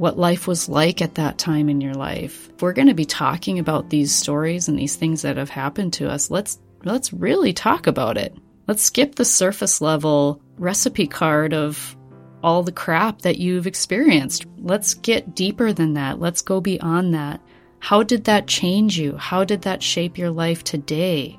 what 0.00 0.18
life 0.18 0.46
was 0.46 0.66
like 0.66 1.02
at 1.02 1.16
that 1.16 1.36
time 1.36 1.68
in 1.68 1.82
your 1.82 1.92
life. 1.92 2.48
If 2.54 2.62
we're 2.62 2.72
going 2.72 2.88
to 2.88 2.94
be 2.94 3.04
talking 3.04 3.58
about 3.58 3.90
these 3.90 4.14
stories 4.14 4.66
and 4.66 4.78
these 4.78 4.96
things 4.96 5.20
that 5.20 5.36
have 5.36 5.50
happened 5.50 5.92
to 5.94 6.08
us, 6.08 6.30
let's 6.30 6.58
let's 6.84 7.12
really 7.12 7.52
talk 7.52 7.86
about 7.86 8.16
it. 8.16 8.34
Let's 8.66 8.82
skip 8.82 9.16
the 9.16 9.26
surface 9.26 9.82
level 9.82 10.40
recipe 10.56 11.06
card 11.06 11.52
of 11.52 11.94
all 12.42 12.62
the 12.62 12.72
crap 12.72 13.20
that 13.20 13.36
you've 13.36 13.66
experienced. 13.66 14.46
Let's 14.56 14.94
get 14.94 15.34
deeper 15.34 15.70
than 15.74 15.92
that. 15.92 16.18
Let's 16.18 16.40
go 16.40 16.62
beyond 16.62 17.12
that. 17.12 17.42
How 17.80 18.02
did 18.02 18.24
that 18.24 18.46
change 18.46 18.98
you? 18.98 19.18
How 19.18 19.44
did 19.44 19.60
that 19.62 19.82
shape 19.82 20.16
your 20.16 20.30
life 20.30 20.64
today? 20.64 21.38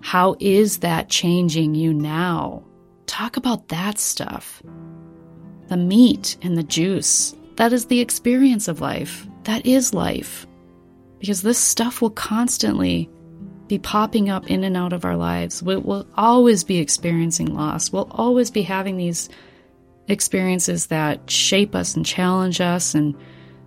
How 0.00 0.34
is 0.40 0.78
that 0.78 1.10
changing 1.10 1.74
you 1.74 1.92
now? 1.92 2.64
Talk 3.04 3.36
about 3.36 3.68
that 3.68 3.98
stuff. 3.98 4.62
The 5.66 5.76
meat 5.76 6.38
and 6.40 6.56
the 6.56 6.62
juice. 6.62 7.34
That 7.58 7.72
is 7.72 7.86
the 7.86 7.98
experience 7.98 8.68
of 8.68 8.80
life. 8.80 9.26
That 9.42 9.66
is 9.66 9.92
life. 9.92 10.46
Because 11.18 11.42
this 11.42 11.58
stuff 11.58 12.00
will 12.00 12.10
constantly 12.10 13.10
be 13.66 13.80
popping 13.80 14.30
up 14.30 14.48
in 14.48 14.62
and 14.62 14.76
out 14.76 14.92
of 14.92 15.04
our 15.04 15.16
lives. 15.16 15.60
We'll, 15.60 15.80
we'll 15.80 16.06
always 16.16 16.62
be 16.62 16.78
experiencing 16.78 17.52
loss. 17.52 17.90
We'll 17.90 18.06
always 18.12 18.52
be 18.52 18.62
having 18.62 18.96
these 18.96 19.28
experiences 20.06 20.86
that 20.86 21.28
shape 21.28 21.74
us 21.74 21.96
and 21.96 22.06
challenge 22.06 22.60
us, 22.60 22.94
and 22.94 23.16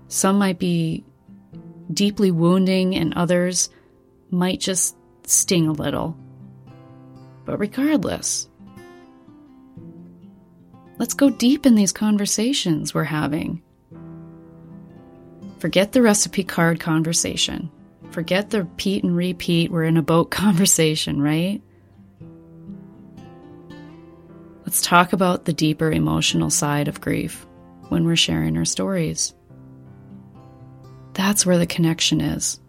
some 0.08 0.38
might 0.38 0.58
be 0.58 1.04
deeply 1.94 2.32
wounding, 2.32 2.96
and 2.96 3.14
others 3.16 3.70
might 4.30 4.62
just 4.62 4.96
sting 5.26 5.68
a 5.68 5.74
little. 5.74 6.18
But 7.44 7.58
regardless, 7.58 8.48
let's 10.98 11.14
go 11.14 11.30
deep 11.30 11.66
in 11.66 11.76
these 11.76 11.92
conversations 11.92 12.94
we're 12.94 13.04
having. 13.04 13.62
Forget 15.62 15.92
the 15.92 16.02
recipe 16.02 16.44
card 16.44 16.80
conversation. 16.80 17.70
Forget 18.10 18.50
the 18.50 18.64
repeat 18.64 19.04
and 19.04 19.16
repeat, 19.16 19.70
we're 19.70 19.84
in 19.84 19.96
a 19.96 20.02
boat 20.02 20.32
conversation, 20.32 21.22
right? 21.22 21.62
Let's 24.66 24.82
talk 24.82 25.14
about 25.14 25.46
the 25.46 25.54
deeper 25.54 25.92
emotional 25.92 26.50
side 26.50 26.88
of 26.88 27.00
grief 27.00 27.46
when 27.90 28.06
we're 28.06 28.16
sharing 28.16 28.58
our 28.58 28.66
stories. 28.66 29.36
That's 31.14 31.46
where 31.46 31.60
the 31.60 31.68
connection 31.68 32.22
is. 32.22 32.60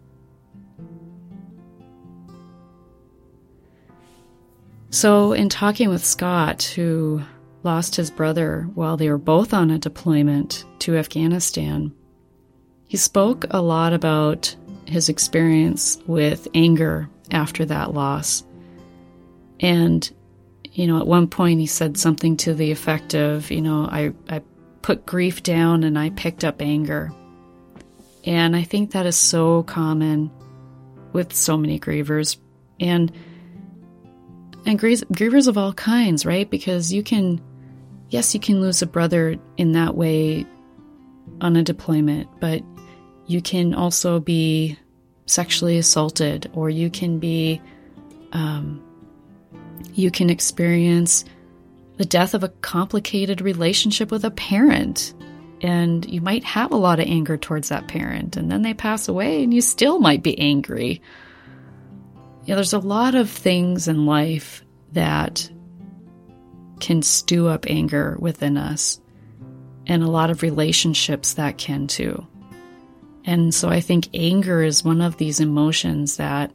So, 4.91 5.33
in 5.33 5.49
talking 5.49 5.89
with 5.89 6.05
Scott, 6.05 6.61
who 6.61 7.23
lost 7.63 7.95
his 7.95 8.11
brother 8.11 8.69
while 8.75 8.97
they 8.97 9.09
were 9.09 9.17
both 9.17 9.51
on 9.51 9.71
a 9.71 9.79
deployment 9.79 10.63
to 10.79 10.95
Afghanistan, 10.95 11.91
he 12.87 12.97
spoke 12.97 13.45
a 13.49 13.61
lot 13.61 13.93
about 13.93 14.55
his 14.85 15.09
experience 15.09 15.97
with 16.05 16.47
anger 16.53 17.09
after 17.31 17.65
that 17.65 17.93
loss. 17.93 18.43
And, 19.59 20.09
you 20.71 20.87
know, 20.87 20.99
at 20.99 21.07
one 21.07 21.27
point 21.27 21.59
he 21.59 21.67
said 21.67 21.97
something 21.97 22.37
to 22.37 22.53
the 22.53 22.71
effect 22.71 23.15
of, 23.15 23.49
you 23.49 23.61
know, 23.61 23.85
I, 23.85 24.13
I 24.29 24.41
put 24.81 25.05
grief 25.05 25.41
down 25.41 25.83
and 25.83 25.97
I 25.97 26.09
picked 26.11 26.43
up 26.43 26.61
anger. 26.61 27.11
And 28.25 28.55
I 28.55 28.63
think 28.63 28.91
that 28.91 29.05
is 29.05 29.17
so 29.17 29.63
common 29.63 30.31
with 31.13 31.33
so 31.33 31.57
many 31.57 31.79
grievers 31.79 32.37
and 32.79 33.11
and 34.65 34.79
grievers 34.79 35.47
of 35.47 35.57
all 35.57 35.73
kinds, 35.73 36.25
right? 36.25 36.49
Because 36.49 36.93
you 36.93 37.03
can 37.03 37.41
yes, 38.09 38.33
you 38.33 38.39
can 38.39 38.61
lose 38.61 38.81
a 38.81 38.85
brother 38.85 39.37
in 39.57 39.73
that 39.73 39.95
way 39.95 40.45
on 41.41 41.55
a 41.55 41.63
deployment, 41.63 42.29
but 42.39 42.61
you 43.27 43.41
can 43.41 43.73
also 43.73 44.19
be 44.19 44.77
sexually 45.25 45.77
assaulted, 45.77 46.49
or 46.53 46.69
you 46.69 46.89
can 46.89 47.19
be, 47.19 47.61
um, 48.33 48.83
you 49.93 50.11
can 50.11 50.29
experience 50.29 51.23
the 51.97 52.05
death 52.05 52.33
of 52.33 52.43
a 52.43 52.49
complicated 52.49 53.39
relationship 53.41 54.11
with 54.11 54.25
a 54.25 54.31
parent. 54.31 55.13
And 55.61 56.05
you 56.11 56.19
might 56.19 56.43
have 56.43 56.73
a 56.73 56.77
lot 56.77 56.99
of 56.99 57.07
anger 57.07 57.37
towards 57.37 57.69
that 57.69 57.87
parent, 57.87 58.35
and 58.35 58.51
then 58.51 58.63
they 58.63 58.73
pass 58.73 59.07
away, 59.07 59.43
and 59.43 59.53
you 59.53 59.61
still 59.61 59.99
might 59.99 60.21
be 60.21 60.37
angry. 60.37 61.01
Yeah, 62.45 62.55
there's 62.55 62.73
a 62.73 62.79
lot 62.79 63.15
of 63.15 63.29
things 63.29 63.87
in 63.87 64.05
life 64.05 64.65
that 64.91 65.49
can 66.81 67.01
stew 67.01 67.47
up 67.47 67.65
anger 67.69 68.17
within 68.19 68.57
us, 68.57 68.99
and 69.87 70.03
a 70.03 70.09
lot 70.09 70.29
of 70.29 70.41
relationships 70.41 71.35
that 71.35 71.57
can 71.57 71.87
too. 71.87 72.27
And 73.25 73.53
so 73.53 73.69
I 73.69 73.79
think 73.79 74.09
anger 74.13 74.61
is 74.61 74.83
one 74.83 75.01
of 75.01 75.17
these 75.17 75.39
emotions 75.39 76.17
that 76.17 76.51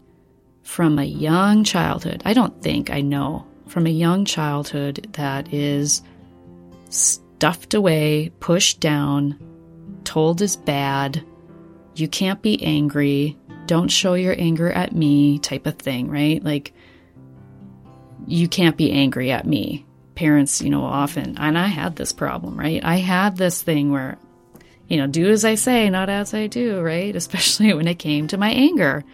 from 0.63 0.99
a 0.99 1.05
young 1.05 1.65
childhood, 1.65 2.23
I 2.25 2.35
don't 2.35 2.63
think, 2.63 2.91
I 2.91 3.01
know, 3.01 3.47
from 3.67 3.87
a 3.87 3.91
young 3.91 4.25
childhood 4.25 5.09
that 5.13 5.53
is 5.53 6.03
stuffed 6.91 7.75
away, 7.75 8.31
pushed 8.41 8.81
down, 8.81 9.39
told 10.05 10.43
is 10.43 10.57
bad, 10.57 11.25
you 11.95 12.09
can't 12.09 12.43
be 12.43 12.63
angry, 12.63 13.37
don't 13.67 13.89
show 13.89 14.15
your 14.15 14.35
anger 14.39 14.71
at 14.71 14.95
me 14.95 15.39
type 15.39 15.67
of 15.67 15.79
thing, 15.79 16.11
right? 16.11 16.43
Like, 16.43 16.73
you 18.27 18.49
can't 18.49 18.77
be 18.77 18.93
angry 18.93 19.31
at 19.31 19.47
me. 19.47 19.87
Parents, 20.15 20.61
you 20.61 20.71
know, 20.71 20.85
often, 20.85 21.39
and 21.39 21.57
I 21.57 21.69
had 21.69 21.97
this 21.97 22.13
problem, 22.13 22.59
right? 22.59 22.85
I 22.85 22.97
had 22.97 23.37
this 23.37 23.63
thing 23.63 23.91
where 23.93 24.19
you 24.89 24.97
know, 24.97 25.07
do 25.07 25.29
as 25.29 25.45
I 25.45 25.55
say, 25.55 25.89
not 25.91 26.09
as 26.09 26.35
I 26.35 26.47
do, 26.47 26.81
right? 26.81 27.15
Especially 27.23 27.73
when 27.75 27.87
it 27.87 27.99
came 27.99 28.27
to 28.29 28.39
my 28.39 28.51
anger. 28.51 29.05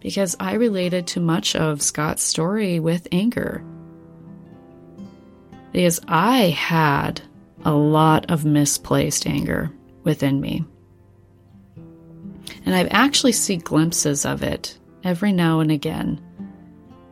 Because 0.00 0.36
I 0.40 0.54
related 0.54 1.08
to 1.08 1.20
much 1.20 1.56
of 1.56 1.82
Scott's 1.82 2.22
story 2.22 2.80
with 2.80 3.08
anger. 3.12 3.64
Because 5.72 6.00
I 6.08 6.48
had 6.50 7.20
a 7.64 7.72
lot 7.72 8.30
of 8.30 8.44
misplaced 8.44 9.26
anger 9.26 9.70
within 10.04 10.40
me. 10.40 10.64
And 12.64 12.74
I've 12.74 12.88
actually 12.90 13.32
seen 13.32 13.60
glimpses 13.60 14.24
of 14.24 14.42
it 14.42 14.78
every 15.04 15.32
now 15.32 15.60
and 15.60 15.70
again. 15.70 16.20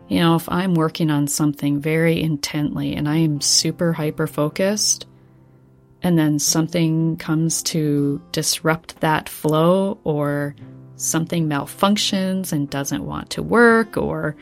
You 0.09 0.21
know, 0.21 0.37
if 0.37 0.49
I'm 0.49 0.75
working 0.75 1.11
on 1.11 1.27
something 1.27 1.81
very 1.81 2.21
intently 2.21 2.95
and 2.95 3.09
I 3.09 3.17
am 3.17 3.43
super 3.43 3.93
hyper 3.93 4.27
focused, 4.27 5.07
and 6.03 6.19
then 6.19 6.39
something 6.39 7.17
comes 7.17 7.63
to 7.63 8.23
disrupt 8.33 9.01
that 9.01 9.29
flow 9.29 9.99
or 10.05 10.55
something 10.97 11.49
malfunctions 11.49 12.53
and 12.53 12.71
doesn't 12.71 13.05
want 13.05 13.31
to 13.31 13.43
work 13.43 13.97
or 13.97 14.37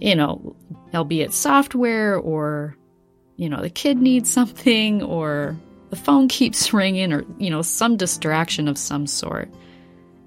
you 0.00 0.14
know 0.14 0.54
albeit 0.94 1.32
software 1.32 2.16
or 2.16 2.76
you 3.36 3.48
know 3.48 3.60
the 3.60 3.70
kid 3.70 3.98
needs 3.98 4.30
something 4.30 5.02
or 5.16 5.56
the 5.90 5.96
phone 5.96 6.28
keeps 6.28 6.72
ringing 6.72 7.12
or 7.12 7.24
you 7.38 7.50
know 7.50 7.62
some 7.62 7.96
distraction 7.96 8.68
of 8.68 8.78
some 8.78 9.06
sort. 9.06 9.48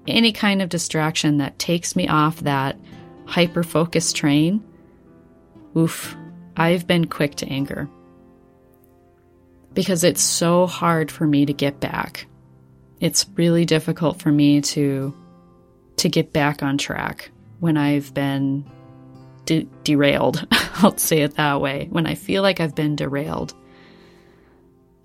Any 0.06 0.32
kind 0.32 0.62
of 0.62 0.70
distraction 0.70 1.36
that 1.36 1.58
takes 1.58 1.94
me 1.94 2.08
off 2.08 2.40
that 2.40 2.78
hyper 3.28 3.62
focus 3.62 4.12
train 4.14 4.64
oof 5.76 6.16
i've 6.56 6.86
been 6.86 7.06
quick 7.06 7.34
to 7.34 7.46
anger 7.48 7.88
because 9.74 10.04
it's 10.04 10.22
so 10.22 10.66
hard 10.66 11.10
for 11.10 11.26
me 11.26 11.46
to 11.46 11.52
get 11.52 11.80
back. 11.80 12.26
It's 13.00 13.26
really 13.34 13.64
difficult 13.64 14.20
for 14.20 14.32
me 14.32 14.60
to 14.62 15.14
to 15.96 16.08
get 16.08 16.32
back 16.32 16.62
on 16.62 16.78
track 16.78 17.30
when 17.60 17.76
I've 17.76 18.14
been 18.14 18.64
de- 19.44 19.68
derailed. 19.82 20.46
I'll 20.76 20.96
say 20.96 21.22
it 21.22 21.34
that 21.34 21.60
way. 21.60 21.88
When 21.90 22.06
I 22.06 22.14
feel 22.14 22.42
like 22.42 22.60
I've 22.60 22.74
been 22.74 22.96
derailed. 22.96 23.54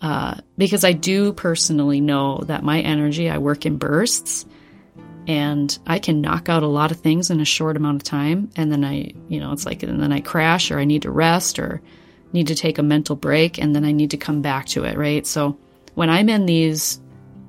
Uh, 0.02 0.36
because 0.58 0.84
I 0.84 0.92
do 0.92 1.32
personally 1.32 2.02
know 2.02 2.40
that 2.48 2.62
my 2.62 2.82
energy, 2.82 3.30
I 3.30 3.38
work 3.38 3.66
in 3.66 3.78
bursts 3.78 4.46
and 5.28 5.78
I 5.88 6.00
can 6.00 6.20
knock 6.20 6.50
out 6.50 6.62
a 6.62 6.68
lot 6.68 6.92
of 6.92 7.00
things 7.00 7.32
in 7.32 7.40
a 7.40 7.46
short 7.46 7.78
amount 7.78 8.02
of 8.02 8.04
time. 8.04 8.50
And 8.58 8.70
then 8.70 8.84
I, 8.84 9.14
you 9.30 9.40
know, 9.40 9.54
it's 9.54 9.66
like, 9.66 9.82
and 9.82 10.02
then 10.02 10.12
I 10.12 10.20
crash 10.20 10.72
or 10.72 10.80
I 10.80 10.84
need 10.84 11.04
to 11.04 11.12
rest 11.12 11.58
or 11.58 11.82
need 12.34 12.48
to 12.48 12.56
take 12.56 12.78
a 12.78 12.84
mental 12.84 13.16
break 13.16 13.60
and 13.60 13.76
then 13.76 13.86
I 13.86 13.92
need 13.92 14.12
to 14.12 14.18
come 14.18 14.42
back 14.42 14.66
to 14.68 14.84
it, 14.84 14.98
right? 14.98 15.26
So 15.26 15.58
when 15.94 16.10
I'm 16.10 16.30
in 16.30 16.46
these 16.46 17.00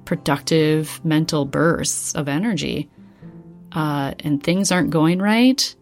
productive 0.04 1.02
mental 1.04 1.44
bursts 1.44 2.14
of 2.14 2.28
energy 2.28 2.90
uh, 3.72 4.14
and 4.20 4.42
things 4.42 4.70
aren't 4.70 4.90
going 4.90 5.18
right, 5.20 5.74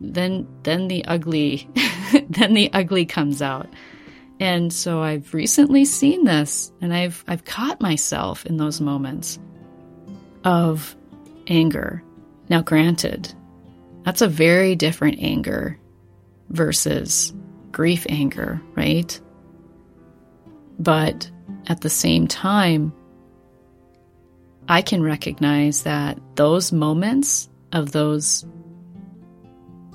then 0.00 0.46
then 0.62 0.88
the 0.88 1.04
ugly 1.06 1.68
then 2.28 2.54
the 2.54 2.70
ugly 2.72 3.06
comes 3.06 3.42
out. 3.42 3.68
And 4.38 4.72
so 4.72 5.02
I've 5.02 5.34
recently 5.34 5.84
seen 5.84 6.24
this 6.24 6.72
and 6.80 6.94
I've 6.94 7.24
I've 7.28 7.44
caught 7.44 7.80
myself 7.80 8.46
in 8.46 8.56
those 8.56 8.80
moments 8.80 9.38
of 10.44 10.96
anger. 11.46 12.02
Now 12.48 12.62
granted, 12.62 13.32
that's 14.04 14.22
a 14.22 14.28
very 14.28 14.74
different 14.74 15.18
anger 15.20 15.78
versus 16.48 17.32
grief 17.72 18.06
anger, 18.08 18.60
right? 18.74 19.20
But 20.78 21.30
at 21.66 21.80
the 21.80 21.90
same 21.90 22.26
time, 22.26 22.92
I 24.68 24.82
can 24.82 25.02
recognize 25.02 25.82
that 25.82 26.18
those 26.36 26.72
moments 26.72 27.48
of 27.72 27.92
those 27.92 28.44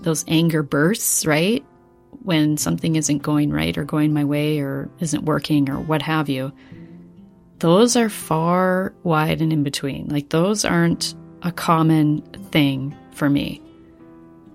those 0.02 0.24
anger 0.28 0.62
bursts, 0.62 1.26
right? 1.26 1.66
when 2.26 2.58
something 2.58 2.96
isn't 2.96 3.20
going 3.20 3.52
right 3.52 3.78
or 3.78 3.84
going 3.84 4.12
my 4.12 4.26
way 4.26 4.60
or 4.60 4.90
isn't 5.00 5.26
working 5.26 5.70
or 5.70 5.80
what 5.80 6.02
have 6.02 6.28
you, 6.28 6.52
those 7.60 7.96
are 7.96 8.10
far 8.10 8.94
wide 9.04 9.42
and 9.42 9.54
in 9.54 9.62
between. 9.62 10.08
Like 10.08 10.30
those 10.30 10.66
aren't 10.66 11.14
a 11.44 11.52
common 11.52 12.22
thing 12.52 12.96
for 13.12 13.30
me. 13.30 13.62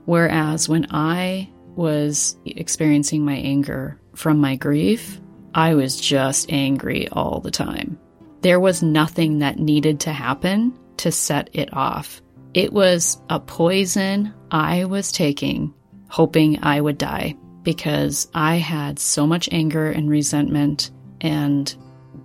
Whereas 0.04 0.68
when 0.68 0.88
I 0.90 1.48
was 1.80 2.36
experiencing 2.44 3.24
my 3.24 3.36
anger 3.36 3.98
from 4.14 4.38
my 4.38 4.54
grief, 4.54 5.18
I 5.54 5.74
was 5.74 5.98
just 6.00 6.52
angry 6.52 7.08
all 7.08 7.40
the 7.40 7.50
time. 7.50 7.98
There 8.42 8.60
was 8.60 8.82
nothing 8.82 9.38
that 9.38 9.58
needed 9.58 10.00
to 10.00 10.12
happen 10.12 10.78
to 10.98 11.10
set 11.10 11.48
it 11.54 11.72
off. 11.72 12.20
It 12.52 12.72
was 12.72 13.20
a 13.30 13.40
poison 13.40 14.34
I 14.50 14.84
was 14.84 15.10
taking, 15.10 15.72
hoping 16.08 16.62
I 16.62 16.80
would 16.80 16.98
die 16.98 17.36
because 17.62 18.28
I 18.34 18.56
had 18.56 18.98
so 18.98 19.26
much 19.26 19.48
anger 19.50 19.90
and 19.90 20.10
resentment 20.10 20.90
and 21.20 21.74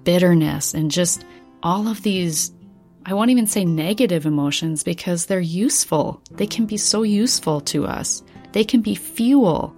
bitterness 0.04 0.74
and 0.74 0.92
just 0.92 1.26
all 1.64 1.88
of 1.88 2.02
these 2.02 2.52
I 3.08 3.14
won't 3.14 3.30
even 3.30 3.46
say 3.46 3.66
negative 3.66 4.26
emotions 4.26 4.84
because 4.84 5.28
they're 5.28 5.40
useful. 5.40 6.24
They 6.32 6.48
can 6.48 6.66
be 6.66 6.78
so 6.78 7.04
useful 7.04 7.62
to 7.62 7.86
us. 7.86 8.24
They 8.56 8.64
can 8.64 8.80
be 8.80 8.96
fuel. 8.96 9.76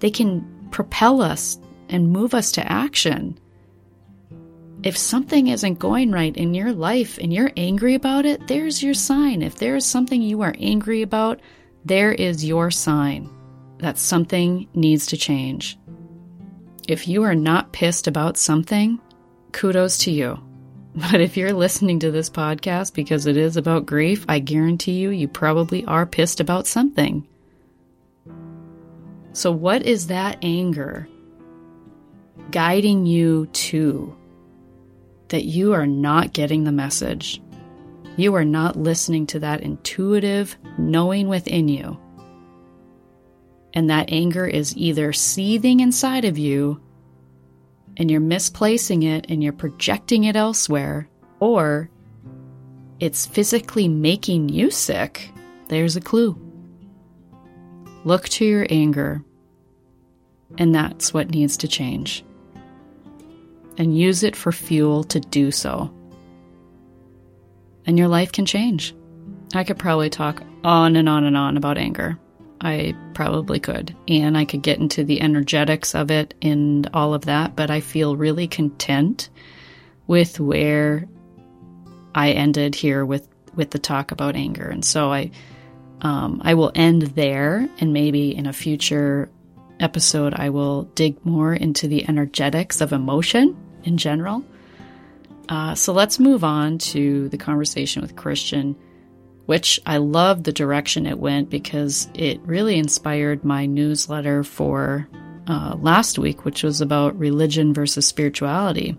They 0.00 0.10
can 0.10 0.44
propel 0.72 1.22
us 1.22 1.60
and 1.88 2.10
move 2.10 2.34
us 2.34 2.50
to 2.52 2.72
action. 2.72 3.38
If 4.82 4.96
something 4.96 5.46
isn't 5.46 5.78
going 5.78 6.10
right 6.10 6.36
in 6.36 6.52
your 6.52 6.72
life 6.72 7.18
and 7.18 7.32
you're 7.32 7.52
angry 7.56 7.94
about 7.94 8.26
it, 8.26 8.48
there's 8.48 8.82
your 8.82 8.94
sign. 8.94 9.42
If 9.42 9.58
there 9.58 9.76
is 9.76 9.86
something 9.86 10.20
you 10.20 10.42
are 10.42 10.56
angry 10.58 11.02
about, 11.02 11.38
there 11.84 12.10
is 12.10 12.44
your 12.44 12.72
sign 12.72 13.30
that 13.78 13.96
something 13.96 14.66
needs 14.74 15.06
to 15.06 15.16
change. 15.16 15.78
If 16.88 17.06
you 17.06 17.22
are 17.22 17.36
not 17.36 17.72
pissed 17.72 18.08
about 18.08 18.36
something, 18.36 19.00
kudos 19.52 19.98
to 19.98 20.10
you. 20.10 20.36
But 20.96 21.20
if 21.20 21.36
you're 21.36 21.52
listening 21.52 22.00
to 22.00 22.10
this 22.10 22.28
podcast 22.28 22.92
because 22.92 23.26
it 23.26 23.36
is 23.36 23.56
about 23.56 23.86
grief, 23.86 24.24
I 24.28 24.40
guarantee 24.40 24.98
you, 24.98 25.10
you 25.10 25.28
probably 25.28 25.84
are 25.84 26.06
pissed 26.06 26.40
about 26.40 26.66
something. 26.66 27.24
So, 29.36 29.52
what 29.52 29.82
is 29.82 30.06
that 30.06 30.38
anger 30.40 31.06
guiding 32.52 33.04
you 33.04 33.44
to 33.52 34.16
that 35.28 35.44
you 35.44 35.74
are 35.74 35.86
not 35.86 36.32
getting 36.32 36.64
the 36.64 36.72
message? 36.72 37.42
You 38.16 38.34
are 38.34 38.46
not 38.46 38.78
listening 38.78 39.26
to 39.26 39.40
that 39.40 39.60
intuitive 39.60 40.56
knowing 40.78 41.28
within 41.28 41.68
you. 41.68 42.00
And 43.74 43.90
that 43.90 44.10
anger 44.10 44.46
is 44.46 44.74
either 44.74 45.12
seething 45.12 45.80
inside 45.80 46.24
of 46.24 46.38
you 46.38 46.80
and 47.98 48.10
you're 48.10 48.20
misplacing 48.20 49.02
it 49.02 49.26
and 49.28 49.42
you're 49.42 49.52
projecting 49.52 50.24
it 50.24 50.36
elsewhere, 50.36 51.10
or 51.40 51.90
it's 53.00 53.26
physically 53.26 53.86
making 53.86 54.48
you 54.48 54.70
sick, 54.70 55.30
there's 55.68 55.94
a 55.94 56.00
clue. 56.00 56.45
Look 58.06 58.28
to 58.28 58.44
your 58.44 58.64
anger, 58.70 59.20
and 60.58 60.72
that's 60.72 61.12
what 61.12 61.30
needs 61.30 61.56
to 61.56 61.66
change. 61.66 62.24
And 63.78 63.98
use 63.98 64.22
it 64.22 64.36
for 64.36 64.52
fuel 64.52 65.02
to 65.02 65.18
do 65.18 65.50
so. 65.50 65.92
And 67.84 67.98
your 67.98 68.06
life 68.06 68.30
can 68.30 68.46
change. 68.46 68.94
I 69.54 69.64
could 69.64 69.76
probably 69.76 70.08
talk 70.08 70.40
on 70.62 70.94
and 70.94 71.08
on 71.08 71.24
and 71.24 71.36
on 71.36 71.56
about 71.56 71.78
anger. 71.78 72.16
I 72.60 72.94
probably 73.12 73.58
could. 73.58 73.92
And 74.06 74.38
I 74.38 74.44
could 74.44 74.62
get 74.62 74.78
into 74.78 75.02
the 75.02 75.20
energetics 75.20 75.92
of 75.96 76.12
it 76.12 76.32
and 76.40 76.88
all 76.94 77.12
of 77.12 77.24
that, 77.24 77.56
but 77.56 77.72
I 77.72 77.80
feel 77.80 78.16
really 78.16 78.46
content 78.46 79.30
with 80.06 80.38
where 80.38 81.08
I 82.14 82.30
ended 82.30 82.76
here 82.76 83.04
with, 83.04 83.26
with 83.56 83.72
the 83.72 83.80
talk 83.80 84.12
about 84.12 84.36
anger. 84.36 84.68
And 84.68 84.84
so 84.84 85.12
I 85.12 85.32
um, 86.00 86.40
I 86.44 86.54
will 86.54 86.72
end 86.74 87.02
there, 87.02 87.68
and 87.78 87.92
maybe 87.92 88.34
in 88.34 88.46
a 88.46 88.52
future 88.52 89.30
episode, 89.80 90.34
I 90.34 90.50
will 90.50 90.84
dig 90.94 91.24
more 91.24 91.54
into 91.54 91.88
the 91.88 92.08
energetics 92.08 92.80
of 92.80 92.92
emotion 92.92 93.56
in 93.84 93.96
general. 93.96 94.44
Uh, 95.48 95.74
so 95.74 95.92
let's 95.92 96.18
move 96.18 96.44
on 96.44 96.78
to 96.78 97.28
the 97.28 97.38
conversation 97.38 98.02
with 98.02 98.16
Christian 98.16 98.76
which 99.46 99.80
I 99.86 99.96
love 99.98 100.42
the 100.42 100.52
direction 100.52 101.06
it 101.06 101.18
went 101.18 101.50
because 101.50 102.08
it 102.14 102.40
really 102.40 102.78
inspired 102.78 103.44
my 103.44 103.66
newsletter 103.66 104.44
for 104.44 105.08
uh, 105.46 105.76
last 105.80 106.18
week, 106.18 106.44
which 106.44 106.64
was 106.64 106.80
about 106.80 107.18
religion 107.18 107.72
versus 107.72 108.06
spirituality. 108.06 108.96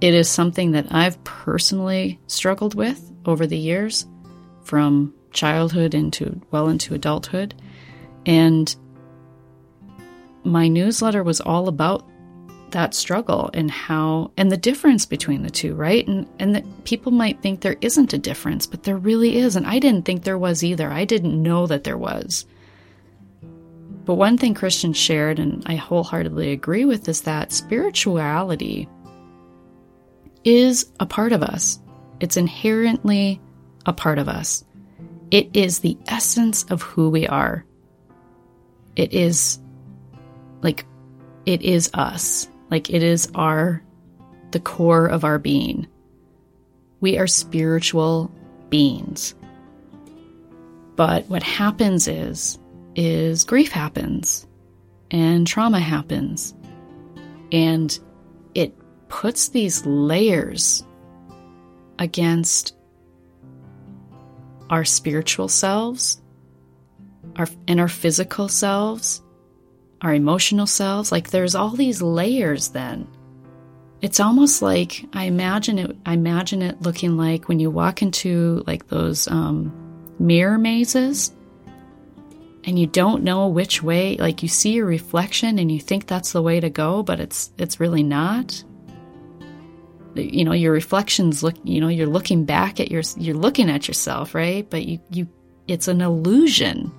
It 0.00 0.14
is 0.14 0.30
something 0.30 0.72
that 0.72 0.86
I've 0.90 1.22
personally 1.24 2.18
struggled 2.26 2.74
with 2.74 3.12
over 3.26 3.46
the 3.46 3.58
years, 3.58 4.06
from 4.64 5.14
childhood 5.30 5.94
into 5.94 6.40
well 6.50 6.68
into 6.68 6.94
adulthood. 6.94 7.54
And 8.26 8.74
my 10.44 10.68
newsletter 10.68 11.22
was 11.22 11.40
all 11.40 11.68
about 11.68 12.06
that 12.70 12.94
struggle 12.94 13.50
and 13.52 13.70
how 13.70 14.30
and 14.36 14.50
the 14.50 14.56
difference 14.56 15.04
between 15.04 15.42
the 15.42 15.50
two 15.50 15.74
right? 15.74 16.06
And 16.06 16.28
and 16.38 16.54
that 16.54 16.84
people 16.84 17.12
might 17.12 17.42
think 17.42 17.60
there 17.60 17.76
isn't 17.80 18.12
a 18.12 18.18
difference 18.18 18.66
but 18.66 18.84
there 18.84 18.96
really 18.96 19.38
is. 19.38 19.56
And 19.56 19.66
i 19.66 19.78
didn't 19.78 20.04
think 20.04 20.22
there 20.22 20.38
was 20.38 20.62
either. 20.62 20.90
I 20.90 21.04
didn't 21.04 21.42
know 21.42 21.66
that 21.66 21.84
there 21.84 21.98
was. 21.98 22.46
But 24.04 24.14
one 24.14 24.38
thing 24.38 24.54
christian 24.54 24.92
shared 24.92 25.38
and 25.38 25.62
i 25.66 25.74
wholeheartedly 25.74 26.52
agree 26.52 26.84
with 26.84 27.08
is 27.08 27.22
that 27.22 27.52
spirituality 27.52 28.88
is 30.44 30.90
a 30.98 31.06
part 31.06 31.32
of 31.32 31.42
us. 31.42 31.78
It's 32.20 32.36
inherently 32.36 33.40
a 33.86 33.92
part 33.92 34.18
of 34.18 34.28
us 34.28 34.64
it 35.30 35.48
is 35.54 35.80
the 35.80 35.96
essence 36.06 36.64
of 36.64 36.82
who 36.82 37.10
we 37.10 37.26
are 37.26 37.64
it 38.96 39.12
is 39.12 39.58
like 40.62 40.84
it 41.46 41.62
is 41.62 41.90
us 41.94 42.48
like 42.70 42.88
it 42.88 43.02
is 43.02 43.30
our, 43.34 43.82
the 44.52 44.60
core 44.60 45.06
of 45.06 45.24
our 45.24 45.38
being. 45.38 45.88
We 47.00 47.18
are 47.18 47.26
spiritual 47.26 48.30
beings. 48.68 49.34
But 50.96 51.28
what 51.28 51.42
happens 51.42 52.06
is, 52.06 52.58
is 52.94 53.44
grief 53.44 53.72
happens 53.72 54.46
and 55.10 55.46
trauma 55.46 55.80
happens. 55.80 56.54
And 57.50 57.98
it 58.54 58.74
puts 59.08 59.48
these 59.48 59.84
layers 59.84 60.84
against 61.98 62.76
our 64.70 64.84
spiritual 64.84 65.48
selves 65.48 66.22
our, 67.36 67.46
and 67.68 67.78
our 67.78 67.88
physical 67.88 68.48
selves 68.48 69.22
our 70.02 70.14
emotional 70.14 70.66
selves. 70.66 71.12
Like 71.12 71.30
there's 71.30 71.54
all 71.54 71.70
these 71.70 72.02
layers 72.02 72.68
then. 72.68 73.06
It's 74.00 74.20
almost 74.20 74.62
like 74.62 75.04
I 75.12 75.24
imagine 75.24 75.78
it 75.78 75.96
I 76.06 76.14
imagine 76.14 76.62
it 76.62 76.80
looking 76.80 77.18
like 77.18 77.48
when 77.48 77.60
you 77.60 77.70
walk 77.70 78.00
into 78.00 78.64
like 78.66 78.88
those 78.88 79.28
um, 79.28 79.72
mirror 80.18 80.56
mazes 80.56 81.32
and 82.64 82.78
you 82.78 82.86
don't 82.86 83.24
know 83.24 83.48
which 83.48 83.82
way 83.82 84.16
like 84.16 84.42
you 84.42 84.48
see 84.48 84.72
your 84.72 84.86
reflection 84.86 85.58
and 85.58 85.70
you 85.70 85.80
think 85.80 86.06
that's 86.06 86.32
the 86.32 86.40
way 86.42 86.60
to 86.60 86.70
go 86.70 87.02
but 87.02 87.20
it's 87.20 87.52
it's 87.58 87.78
really 87.78 88.02
not 88.02 88.64
you 90.14 90.44
know 90.44 90.52
your 90.52 90.72
reflections 90.72 91.42
look 91.42 91.54
you 91.64 91.80
know 91.80 91.88
you're 91.88 92.06
looking 92.06 92.44
back 92.44 92.80
at 92.80 92.90
your 92.90 93.02
you're 93.16 93.36
looking 93.36 93.70
at 93.70 93.86
yourself 93.86 94.34
right 94.34 94.68
but 94.70 94.84
you 94.86 94.98
you 95.10 95.28
it's 95.68 95.86
an 95.86 96.00
illusion 96.00 96.92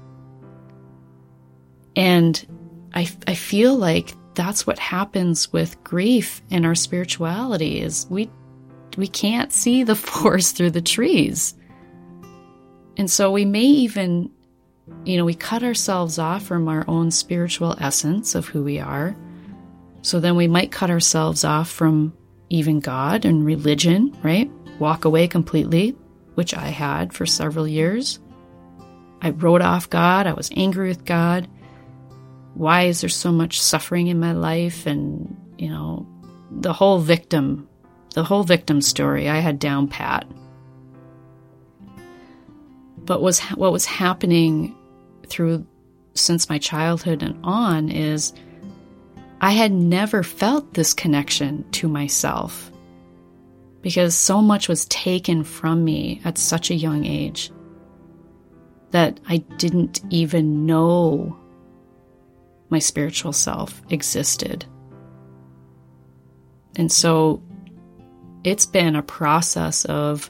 and 1.95 2.45
I, 2.93 3.09
I 3.27 3.35
feel 3.35 3.75
like 3.75 4.13
that's 4.33 4.65
what 4.65 4.79
happens 4.79 5.51
with 5.51 5.81
grief 5.83 6.41
in 6.49 6.65
our 6.65 6.75
spirituality 6.75 7.81
is 7.81 8.07
we 8.09 8.29
we 8.97 9.07
can't 9.07 9.51
see 9.51 9.83
the 9.83 9.95
forest 10.11 10.57
through 10.57 10.71
the 10.71 10.81
trees. 10.81 11.55
And 12.97 13.09
so 13.09 13.31
we 13.31 13.45
may 13.45 13.63
even 13.63 14.31
you 15.05 15.15
know, 15.15 15.23
we 15.23 15.35
cut 15.35 15.63
ourselves 15.63 16.19
off 16.19 16.43
from 16.43 16.67
our 16.67 16.83
own 16.87 17.11
spiritual 17.11 17.77
essence 17.79 18.35
of 18.35 18.47
who 18.47 18.63
we 18.63 18.79
are. 18.79 19.15
So 20.01 20.19
then 20.19 20.35
we 20.35 20.47
might 20.47 20.71
cut 20.71 20.89
ourselves 20.89 21.43
off 21.45 21.69
from 21.69 22.13
even 22.51 22.79
God 22.79 23.25
and 23.25 23.45
religion, 23.45 24.15
right? 24.23 24.49
Walk 24.79 25.05
away 25.05 25.27
completely, 25.27 25.95
which 26.35 26.53
I 26.53 26.67
had 26.67 27.13
for 27.13 27.25
several 27.25 27.67
years. 27.67 28.19
I 29.21 29.29
wrote 29.31 29.61
off 29.61 29.89
God. 29.89 30.27
I 30.27 30.33
was 30.33 30.51
angry 30.55 30.87
with 30.87 31.05
God 31.05 31.47
why 32.53 32.83
is 32.83 33.01
there 33.01 33.09
so 33.09 33.31
much 33.31 33.61
suffering 33.61 34.07
in 34.07 34.19
my 34.19 34.33
life 34.33 34.85
and 34.85 35.35
you 35.57 35.69
know 35.69 36.05
the 36.51 36.73
whole 36.73 36.99
victim 36.99 37.67
the 38.13 38.23
whole 38.23 38.43
victim 38.43 38.81
story 38.81 39.29
i 39.29 39.37
had 39.37 39.57
down 39.59 39.87
pat 39.87 40.27
but 42.97 43.21
was 43.21 43.39
what 43.51 43.71
was 43.71 43.85
happening 43.85 44.75
through 45.27 45.65
since 46.13 46.49
my 46.49 46.57
childhood 46.57 47.23
and 47.23 47.39
on 47.43 47.89
is 47.89 48.33
I 49.43 49.51
had 49.51 49.71
never 49.71 50.21
felt 50.21 50.75
this 50.75 50.93
connection 50.93 51.65
to 51.71 51.87
myself 51.87 52.71
because 53.81 54.13
so 54.13 54.39
much 54.39 54.69
was 54.69 54.85
taken 54.85 55.43
from 55.43 55.83
me 55.83 56.21
at 56.23 56.37
such 56.37 56.69
a 56.69 56.75
young 56.75 57.05
age 57.05 57.51
that 58.91 59.19
I 59.27 59.37
didn't 59.37 60.01
even 60.11 60.67
know 60.67 61.35
my 62.69 62.77
spiritual 62.77 63.33
self 63.33 63.81
existed. 63.89 64.63
And 66.75 66.91
so 66.91 67.41
it's 68.43 68.67
been 68.67 68.95
a 68.95 69.01
process 69.01 69.85
of 69.85 70.29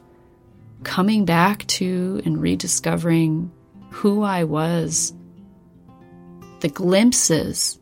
coming 0.84 1.26
back 1.26 1.68
to 1.68 2.22
and 2.24 2.42
rediscovering 2.42 3.52
who 3.90 4.24
I 4.24 4.46
was, 4.46 5.14
the 6.62 6.70
glimpses, 6.70 7.78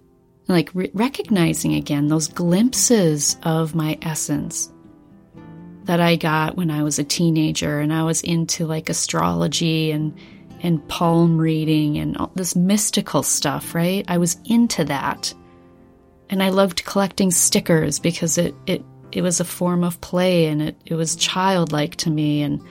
like 0.50 0.72
re- 0.74 0.92
recognizing 0.94 1.76
again 1.76 2.08
those 2.08 2.28
glimpses 2.28 3.38
of 3.44 3.76
my 3.76 3.98
essence 4.02 4.70
that 5.86 6.02
I 6.02 6.16
got 6.16 6.58
when 6.58 6.70
I 6.70 6.84
was 6.84 7.00
a 7.00 7.04
teenager 7.04 7.80
and 7.80 7.94
I 7.94 8.04
was 8.04 8.22
into 8.22 8.66
like 8.68 8.90
astrology 8.90 9.92
and 9.92 10.18
and 10.62 10.86
palm 10.90 11.38
reading 11.38 11.98
and 11.98 12.18
all 12.18 12.32
this 12.36 12.56
mystical 12.56 13.24
stuff, 13.24 13.74
right? 13.74 14.04
I 14.10 14.18
was 14.18 14.38
into 14.46 14.84
that. 14.86 15.34
And 16.30 16.44
I 16.44 16.50
loved 16.50 16.84
collecting 16.84 17.32
stickers 17.32 18.00
because 18.00 18.38
it 18.38 18.54
it 18.66 18.84
it 19.12 19.22
was 19.22 19.40
a 19.40 19.46
form 19.46 19.84
of 19.84 20.02
play 20.02 20.46
and 20.48 20.62
it, 20.62 20.76
it 20.86 20.96
was 20.96 21.16
childlike 21.16 21.96
to 21.98 22.10
me 22.10 22.42
and 22.42 22.62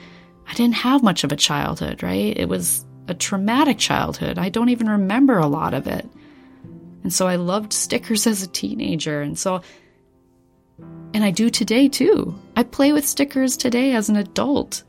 I 0.47 0.53
didn't 0.53 0.75
have 0.75 1.03
much 1.03 1.23
of 1.23 1.31
a 1.31 1.35
childhood, 1.35 2.01
right? 2.01 2.37
It 2.37 2.49
was 2.49 2.85
a 3.07 3.13
traumatic 3.13 3.77
childhood. 3.77 4.37
I 4.37 4.49
don't 4.49 4.69
even 4.69 4.89
remember 4.89 5.37
a 5.37 5.47
lot 5.47 5.73
of 5.73 5.87
it. 5.87 6.07
And 7.03 7.13
so 7.13 7.27
I 7.27 7.37
loved 7.37 7.73
stickers 7.73 8.27
as 8.27 8.43
a 8.43 8.47
teenager. 8.47 9.21
And 9.21 9.37
so, 9.37 9.61
and 11.13 11.23
I 11.23 11.31
do 11.31 11.49
today 11.49 11.87
too. 11.87 12.37
I 12.55 12.63
play 12.63 12.93
with 12.93 13.07
stickers 13.07 13.57
today 13.57 13.93
as 13.93 14.09
an 14.09 14.15
adult. 14.15 14.83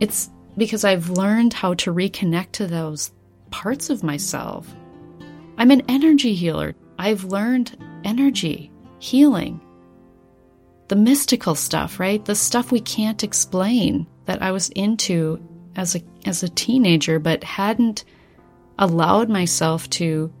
It's 0.00 0.28
because 0.56 0.84
I've 0.84 1.10
learned 1.10 1.54
how 1.54 1.74
to 1.74 1.94
reconnect 1.94 2.52
to 2.52 2.66
those 2.66 3.12
parts 3.50 3.90
of 3.90 4.02
myself. 4.02 4.66
I'm 5.56 5.70
an 5.70 5.82
energy 5.88 6.34
healer. 6.34 6.74
I've 6.98 7.24
learned 7.24 7.76
energy, 8.04 8.70
healing, 8.98 9.60
the 10.88 10.96
mystical 10.96 11.54
stuff, 11.54 11.98
right? 11.98 12.24
The 12.24 12.34
stuff 12.34 12.70
we 12.72 12.80
can't 12.80 13.24
explain 13.24 14.06
that 14.26 14.42
I 14.42 14.52
was 14.52 14.68
into 14.70 15.40
as 15.74 15.94
a 15.94 16.02
as 16.26 16.42
a 16.42 16.48
teenager 16.48 17.18
but 17.18 17.42
hadn't 17.44 18.04
allowed 18.78 19.28
myself 19.28 19.88
to 19.90 20.32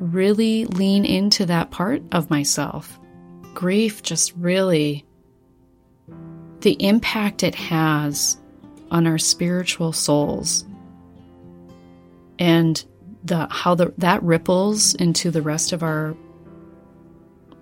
really 0.00 0.66
lean 0.66 1.04
into 1.04 1.46
that 1.46 1.70
part 1.70 2.02
of 2.12 2.30
myself. 2.30 2.98
Grief 3.54 4.02
just 4.02 4.32
really 4.36 5.04
the 6.60 6.76
impact 6.80 7.42
it 7.42 7.54
has 7.54 8.38
on 8.90 9.06
our 9.06 9.18
spiritual 9.18 9.92
souls 9.92 10.64
and 12.38 12.84
the 13.22 13.46
how 13.50 13.74
the, 13.74 13.92
that 13.98 14.22
ripples 14.22 14.94
into 14.94 15.30
the 15.30 15.42
rest 15.42 15.72
of 15.72 15.82
our 15.82 16.16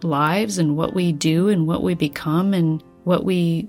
lives 0.03 0.59
and 0.59 0.77
what 0.77 0.95
we 0.95 1.13
do 1.13 1.49
and 1.49 1.67
what 1.67 1.83
we 1.83 1.95
become 1.95 2.55
and 2.55 2.83
what 3.05 3.25
we 3.25 3.69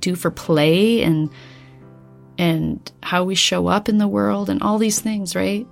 do 0.00 0.14
for 0.14 0.30
play 0.30 1.02
and 1.02 1.30
and 2.38 2.92
how 3.02 3.24
we 3.24 3.34
show 3.34 3.66
up 3.66 3.88
in 3.88 3.98
the 3.98 4.06
world 4.06 4.48
and 4.48 4.62
all 4.62 4.78
these 4.78 5.00
things, 5.00 5.34
right? 5.34 5.66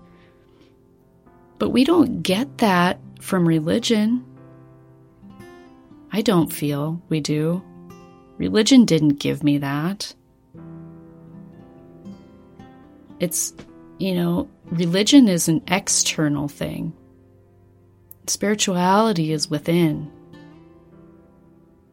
But 1.59 1.71
we 1.71 1.85
don't 1.85 2.23
get 2.23 2.59
that 2.59 3.01
from 3.21 3.47
religion. 3.47 4.25
I 6.13 6.23
don't 6.23 6.53
feel 6.53 7.03
we 7.09 7.21
do. 7.21 7.63
Religion 8.39 8.85
didn't 8.85 9.19
give 9.19 9.43
me 9.43 9.59
that. 9.59 10.15
It's, 13.19 13.55
you 13.99 14.15
know, 14.15 14.49
religion 14.67 15.29
is 15.29 15.49
an 15.49 15.63
external 15.69 16.49
thing. 16.49 16.93
Spirituality 18.27 19.33
is 19.33 19.49
within. 19.49 20.11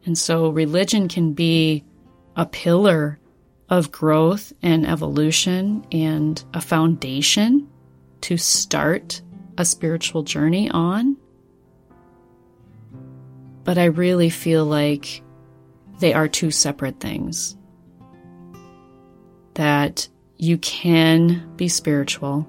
And 0.04 0.18
so 0.18 0.50
religion 0.50 1.08
can 1.08 1.32
be 1.32 1.84
a 2.36 2.44
pillar 2.44 3.18
of 3.70 3.90
growth 3.90 4.52
and 4.62 4.86
evolution 4.86 5.86
and 5.90 6.42
a 6.52 6.60
foundation 6.60 7.68
to 8.20 8.36
start 8.36 9.22
a 9.56 9.64
spiritual 9.64 10.22
journey 10.22 10.70
on. 10.70 11.16
But 13.64 13.78
I 13.78 13.84
really 13.84 14.30
feel 14.30 14.64
like 14.64 15.22
they 15.98 16.12
are 16.12 16.28
two 16.28 16.50
separate 16.50 17.00
things. 17.00 17.56
That 19.54 20.08
you 20.36 20.58
can 20.58 21.54
be 21.56 21.68
spiritual 21.68 22.46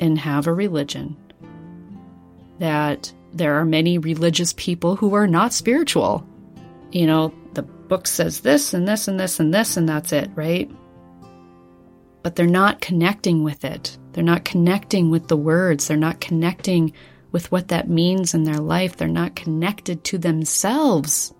and 0.00 0.18
have 0.18 0.46
a 0.46 0.52
religion. 0.52 1.16
That 2.58 3.12
there 3.32 3.54
are 3.54 3.64
many 3.64 3.98
religious 3.98 4.54
people 4.56 4.96
who 4.96 5.14
are 5.14 5.26
not 5.26 5.52
spiritual. 5.52 6.26
You 6.92 7.06
know, 7.06 7.34
the 7.54 7.62
book 7.62 8.06
says 8.06 8.40
this 8.40 8.72
and 8.72 8.86
this 8.88 9.08
and 9.08 9.20
this 9.20 9.40
and 9.40 9.52
this, 9.52 9.76
and 9.76 9.88
that's 9.88 10.12
it, 10.12 10.30
right? 10.34 10.70
But 12.26 12.34
they're 12.34 12.46
not 12.48 12.80
connecting 12.80 13.44
with 13.44 13.64
it. 13.64 13.96
They're 14.10 14.24
not 14.24 14.44
connecting 14.44 15.12
with 15.12 15.28
the 15.28 15.36
words. 15.36 15.86
They're 15.86 15.96
not 15.96 16.20
connecting 16.20 16.92
with 17.30 17.52
what 17.52 17.68
that 17.68 17.88
means 17.88 18.34
in 18.34 18.42
their 18.42 18.58
life. 18.58 18.96
They're 18.96 19.06
not 19.06 19.36
connected 19.36 20.02
to 20.02 20.18
themselves. 20.18 21.32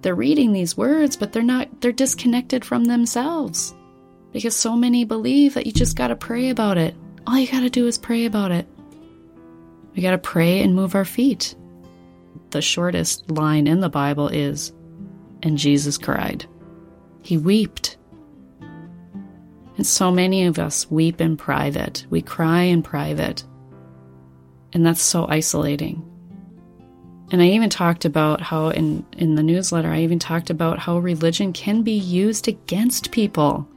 They're 0.00 0.14
reading 0.14 0.54
these 0.54 0.74
words, 0.74 1.18
but 1.18 1.34
they're 1.34 1.42
not, 1.42 1.82
they're 1.82 1.92
disconnected 1.92 2.64
from 2.64 2.86
themselves. 2.86 3.74
Because 4.32 4.56
so 4.56 4.74
many 4.74 5.04
believe 5.04 5.52
that 5.52 5.66
you 5.66 5.72
just 5.72 5.94
gotta 5.94 6.16
pray 6.16 6.48
about 6.48 6.78
it. 6.78 6.94
All 7.26 7.38
you 7.38 7.46
gotta 7.46 7.68
do 7.68 7.86
is 7.86 7.98
pray 7.98 8.24
about 8.24 8.52
it. 8.52 8.66
We 9.94 10.00
gotta 10.00 10.16
pray 10.16 10.62
and 10.62 10.74
move 10.74 10.94
our 10.94 11.04
feet 11.04 11.54
the 12.52 12.62
shortest 12.62 13.30
line 13.30 13.66
in 13.66 13.80
the 13.80 13.90
Bible 13.90 14.28
is, 14.28 14.72
and 15.42 15.58
Jesus 15.58 15.98
cried. 15.98 16.46
He 17.20 17.36
wept. 17.36 17.98
And 19.76 19.86
so 19.86 20.10
many 20.10 20.46
of 20.46 20.58
us 20.58 20.90
weep 20.90 21.20
in 21.20 21.36
private. 21.36 22.06
We 22.10 22.22
cry 22.22 22.62
in 22.62 22.82
private. 22.82 23.44
And 24.72 24.86
that's 24.86 25.02
so 25.02 25.26
isolating. 25.28 26.10
And 27.32 27.42
I 27.42 27.46
even 27.46 27.70
talked 27.70 28.04
about 28.04 28.40
how 28.40 28.68
in, 28.68 29.04
in 29.16 29.34
the 29.34 29.42
newsletter, 29.42 29.90
I 29.90 30.02
even 30.02 30.18
talked 30.18 30.50
about 30.50 30.78
how 30.78 30.98
religion 30.98 31.52
can 31.52 31.82
be 31.82 31.98
used 31.98 32.48
against 32.48 33.10
people. 33.10 33.68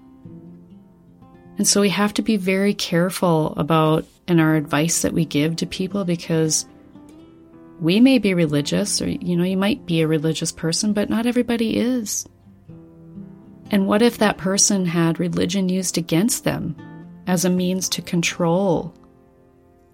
And 1.57 1.67
so 1.67 1.81
we 1.81 1.89
have 1.89 2.13
to 2.15 2.21
be 2.21 2.37
very 2.37 2.73
careful 2.73 3.53
about 3.57 4.05
in 4.27 4.39
our 4.39 4.55
advice 4.55 5.01
that 5.01 5.13
we 5.13 5.25
give 5.25 5.55
to 5.55 5.65
people 5.65 6.05
because 6.05 6.67
we 7.79 7.99
may 7.99 8.19
be 8.19 8.33
religious, 8.33 9.01
or, 9.01 9.09
you 9.09 9.35
know, 9.35 9.43
you 9.43 9.57
might 9.57 9.85
be 9.85 10.01
a 10.01 10.07
religious 10.07 10.51
person, 10.51 10.93
but 10.93 11.09
not 11.09 11.25
everybody 11.25 11.77
is. 11.77 12.27
And 13.69 13.87
what 13.87 14.01
if 14.01 14.17
that 14.17 14.37
person 14.37 14.85
had 14.85 15.19
religion 15.19 15.69
used 15.69 15.97
against 15.97 16.43
them 16.43 16.75
as 17.27 17.43
a 17.43 17.49
means 17.49 17.89
to 17.89 18.01
control, 18.01 18.93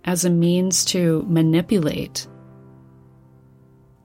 as 0.05 0.25
a 0.25 0.29
means 0.29 0.85
to 0.85 1.25
manipulate? 1.27 2.27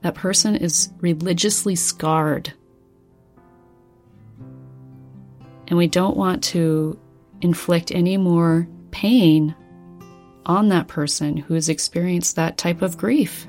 That 0.02 0.14
person 0.14 0.57
is 0.57 0.90
religiously 1.00 1.74
scarred. 1.74 2.52
And 5.66 5.76
we 5.76 5.87
don't 5.87 6.16
want 6.16 6.42
to 6.44 6.98
inflict 7.42 7.90
any 7.90 8.16
more 8.16 8.66
pain 8.90 9.54
on 10.46 10.68
that 10.70 10.88
person 10.88 11.37
who 11.37 11.54
has 11.54 11.68
experienced 11.68 12.37
that 12.37 12.57
type 12.57 12.81
of 12.81 12.96
grief 12.96 13.46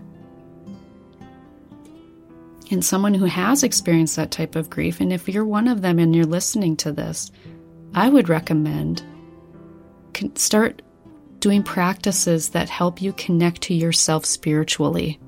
and 2.71 2.85
someone 2.85 3.13
who 3.13 3.25
has 3.25 3.63
experienced 3.63 4.15
that 4.15 4.31
type 4.31 4.55
of 4.55 4.69
grief, 4.69 4.99
and 4.99 5.11
if 5.11 5.27
you're 5.27 5.45
one 5.45 5.67
of 5.67 5.81
them 5.81 5.99
and 5.99 6.15
you're 6.15 6.25
listening 6.25 6.75
to 6.77 6.91
this, 6.91 7.31
I 7.93 8.09
would 8.09 8.29
recommend 8.29 9.03
start 10.35 10.81
doing 11.39 11.63
practices 11.63 12.49
that 12.49 12.69
help 12.69 13.01
you 13.01 13.13
connect 13.13 13.61
to 13.61 13.73
yourself 13.73 14.25
spiritually. 14.25 15.19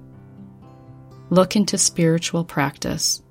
Look 1.30 1.56
into 1.56 1.77
spiritual 1.77 2.43
practice. 2.43 3.21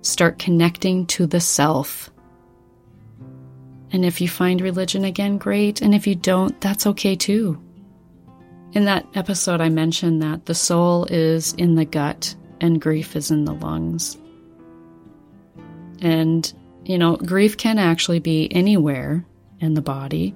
Start 0.00 0.38
connecting 0.38 1.06
to 1.06 1.26
the 1.26 1.40
self. 1.40 2.10
And 3.90 4.04
if 4.04 4.20
you 4.20 4.28
find 4.28 4.60
religion 4.60 5.04
again, 5.04 5.36
great. 5.36 5.82
And 5.82 5.94
if 5.94 6.06
you 6.06 6.14
don't, 6.14 6.58
that's 6.60 6.86
okay 6.86 7.14
too. 7.14 7.60
In 8.72 8.86
that 8.86 9.06
episode, 9.14 9.60
I 9.60 9.68
mentioned 9.68 10.22
that 10.22 10.46
the 10.46 10.54
soul 10.54 11.04
is 11.04 11.52
in 11.52 11.74
the 11.74 11.84
gut 11.84 12.34
and 12.64 12.80
grief 12.80 13.14
is 13.14 13.30
in 13.30 13.44
the 13.44 13.52
lungs. 13.52 14.16
And, 16.00 16.50
you 16.84 16.96
know, 16.96 17.16
grief 17.16 17.58
can 17.58 17.78
actually 17.78 18.20
be 18.20 18.50
anywhere 18.50 19.24
in 19.60 19.74
the 19.74 19.82
body. 19.82 20.34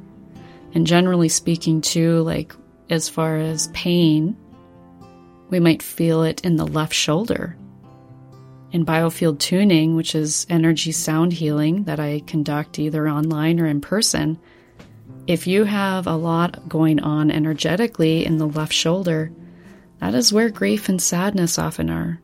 And 0.74 0.86
generally 0.86 1.30
speaking, 1.30 1.80
too, 1.80 2.20
like 2.22 2.54
as 2.90 3.08
far 3.08 3.38
as 3.38 3.68
pain, 3.68 4.36
we 5.48 5.58
might 5.58 5.82
feel 5.82 6.22
it 6.22 6.44
in 6.44 6.56
the 6.56 6.66
left 6.66 6.92
shoulder. 6.92 7.56
In 8.72 8.84
biofield 8.84 9.38
tuning, 9.38 9.96
which 9.96 10.14
is 10.14 10.46
energy 10.50 10.92
sound 10.92 11.32
healing 11.32 11.84
that 11.84 11.98
I 11.98 12.20
conduct 12.26 12.78
either 12.78 13.08
online 13.08 13.58
or 13.58 13.66
in 13.66 13.80
person, 13.80 14.38
if 15.26 15.46
you 15.46 15.64
have 15.64 16.06
a 16.06 16.16
lot 16.16 16.68
going 16.68 17.00
on 17.00 17.30
energetically 17.30 18.26
in 18.26 18.36
the 18.36 18.46
left 18.46 18.74
shoulder, 18.74 19.32
that 20.00 20.14
is 20.14 20.32
where 20.32 20.50
grief 20.50 20.88
and 20.88 21.00
sadness 21.00 21.58
often 21.58 21.90
are. 21.90 22.20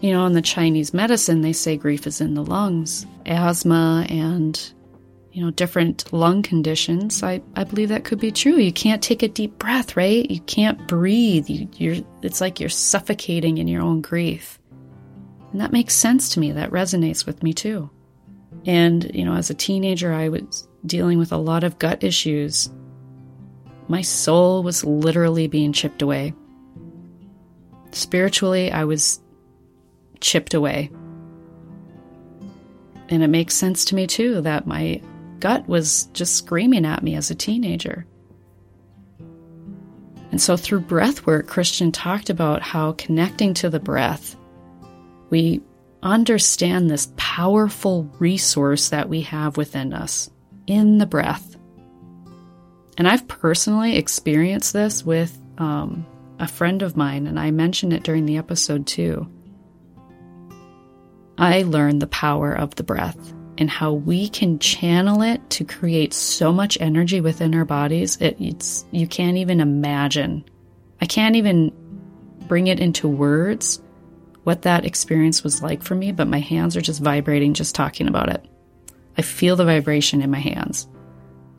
You 0.00 0.12
know, 0.12 0.26
in 0.26 0.32
the 0.32 0.42
Chinese 0.42 0.92
medicine, 0.92 1.40
they 1.40 1.52
say 1.52 1.76
grief 1.76 2.06
is 2.06 2.20
in 2.20 2.34
the 2.34 2.44
lungs. 2.44 3.06
Asthma 3.24 4.06
and, 4.10 4.72
you 5.32 5.42
know, 5.42 5.50
different 5.50 6.12
lung 6.12 6.42
conditions, 6.42 7.22
I, 7.22 7.40
I 7.56 7.64
believe 7.64 7.88
that 7.88 8.04
could 8.04 8.20
be 8.20 8.30
true. 8.30 8.56
You 8.56 8.72
can't 8.72 9.02
take 9.02 9.22
a 9.22 9.28
deep 9.28 9.58
breath, 9.58 9.96
right? 9.96 10.30
You 10.30 10.40
can't 10.40 10.86
breathe. 10.86 11.48
You, 11.48 11.68
you're, 11.76 12.04
it's 12.22 12.42
like 12.42 12.60
you're 12.60 12.68
suffocating 12.68 13.56
in 13.58 13.66
your 13.66 13.82
own 13.82 14.02
grief. 14.02 14.58
And 15.52 15.60
that 15.60 15.72
makes 15.72 15.94
sense 15.94 16.30
to 16.30 16.40
me. 16.40 16.52
That 16.52 16.70
resonates 16.70 17.24
with 17.24 17.42
me 17.42 17.54
too. 17.54 17.88
And, 18.66 19.10
you 19.14 19.24
know, 19.24 19.34
as 19.34 19.50
a 19.50 19.54
teenager, 19.54 20.12
I 20.12 20.28
was 20.28 20.68
dealing 20.84 21.18
with 21.18 21.32
a 21.32 21.36
lot 21.36 21.64
of 21.64 21.78
gut 21.78 22.04
issues. 22.04 22.68
My 23.88 24.02
soul 24.02 24.62
was 24.62 24.84
literally 24.84 25.46
being 25.46 25.72
chipped 25.72 26.02
away. 26.02 26.34
Spiritually, 27.92 28.72
I 28.72 28.84
was 28.84 29.20
chipped 30.20 30.54
away. 30.54 30.90
And 33.08 33.22
it 33.22 33.28
makes 33.28 33.54
sense 33.54 33.84
to 33.86 33.94
me 33.94 34.06
too 34.06 34.40
that 34.40 34.66
my 34.66 35.02
gut 35.38 35.68
was 35.68 36.06
just 36.14 36.36
screaming 36.36 36.86
at 36.86 37.02
me 37.02 37.14
as 37.14 37.30
a 37.30 37.34
teenager. 37.34 38.06
And 40.30 40.40
so 40.40 40.56
through 40.56 40.80
breath 40.80 41.26
work, 41.26 41.46
Christian 41.46 41.92
talked 41.92 42.30
about 42.30 42.62
how 42.62 42.92
connecting 42.92 43.54
to 43.54 43.70
the 43.70 43.78
breath, 43.78 44.34
we 45.30 45.60
understand 46.02 46.90
this 46.90 47.12
powerful 47.16 48.10
resource 48.18 48.88
that 48.88 49.08
we 49.08 49.20
have 49.22 49.56
within 49.56 49.92
us 49.92 50.30
in 50.66 50.98
the 50.98 51.06
breath. 51.06 51.53
And 52.96 53.08
I've 53.08 53.26
personally 53.26 53.96
experienced 53.96 54.72
this 54.72 55.04
with 55.04 55.36
um, 55.58 56.06
a 56.38 56.46
friend 56.46 56.82
of 56.82 56.96
mine, 56.96 57.26
and 57.26 57.38
I 57.38 57.50
mentioned 57.50 57.92
it 57.92 58.02
during 58.02 58.26
the 58.26 58.36
episode 58.36 58.86
too. 58.86 59.28
I 61.36 61.62
learned 61.62 62.00
the 62.00 62.06
power 62.06 62.54
of 62.54 62.74
the 62.76 62.84
breath 62.84 63.32
and 63.58 63.70
how 63.70 63.92
we 63.92 64.28
can 64.28 64.58
channel 64.58 65.22
it 65.22 65.48
to 65.50 65.64
create 65.64 66.12
so 66.12 66.52
much 66.52 66.78
energy 66.80 67.20
within 67.20 67.54
our 67.54 67.64
bodies. 67.64 68.16
It, 68.20 68.36
it's 68.40 68.84
you 68.90 69.06
can't 69.06 69.36
even 69.36 69.60
imagine. 69.60 70.44
I 71.00 71.06
can't 71.06 71.36
even 71.36 71.72
bring 72.46 72.66
it 72.66 72.80
into 72.80 73.08
words 73.08 73.80
what 74.44 74.62
that 74.62 74.84
experience 74.84 75.42
was 75.42 75.62
like 75.62 75.82
for 75.82 75.94
me, 75.94 76.12
but 76.12 76.28
my 76.28 76.38
hands 76.38 76.76
are 76.76 76.82
just 76.82 77.00
vibrating 77.00 77.54
just 77.54 77.74
talking 77.74 78.08
about 78.08 78.28
it. 78.28 78.44
I 79.16 79.22
feel 79.22 79.56
the 79.56 79.64
vibration 79.64 80.20
in 80.20 80.30
my 80.30 80.38
hands. 80.38 80.86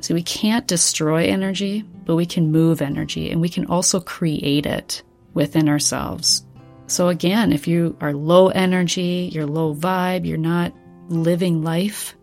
So 0.05 0.13
we 0.13 0.21
can't 0.21 0.67
destroy 0.67 1.23
energy, 1.23 1.81
but 1.81 2.15
we 2.15 2.27
can 2.27 2.51
move 2.51 2.79
energy 2.79 3.31
and 3.31 3.41
we 3.41 3.49
can 3.49 3.65
also 3.65 3.99
create 3.99 4.67
it 4.67 5.01
within 5.33 5.67
ourselves. 5.67 6.45
So 6.85 7.07
again, 7.07 7.51
if 7.51 7.67
you 7.67 7.97
are 7.99 8.13
low 8.13 8.49
energy, 8.49 9.31
you're 9.33 9.47
low 9.47 9.73
vibe, 9.73 10.27
you're 10.27 10.37
not 10.37 10.73
living 11.07 11.63
life 11.63 12.15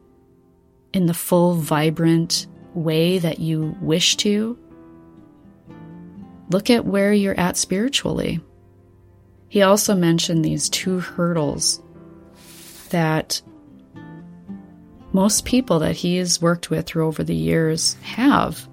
in 0.93 1.07
the 1.07 1.13
full, 1.13 1.57
vibrant 1.57 2.47
way 2.73 3.19
that 3.19 3.41
you 3.41 3.77
wish 3.81 4.17
to, 4.19 4.57
look 6.51 6.71
at 6.71 6.87
where 6.87 7.13
you're 7.13 7.39
at 7.41 7.57
spiritually. 7.57 8.41
He 9.49 9.63
also 9.63 9.97
mentioned 9.97 10.45
these 10.45 10.69
two 10.69 11.01
hurdles 11.01 11.83
that 12.91 13.43
most 15.13 15.45
people 15.45 15.81
that 15.81 15.97
he 15.97 16.17
has 16.17 16.41
worked 16.41 16.71
with 16.71 16.87
through 16.87 17.07
over 17.07 17.23
the 17.23 17.35
years 17.35 17.95
have 18.03 18.69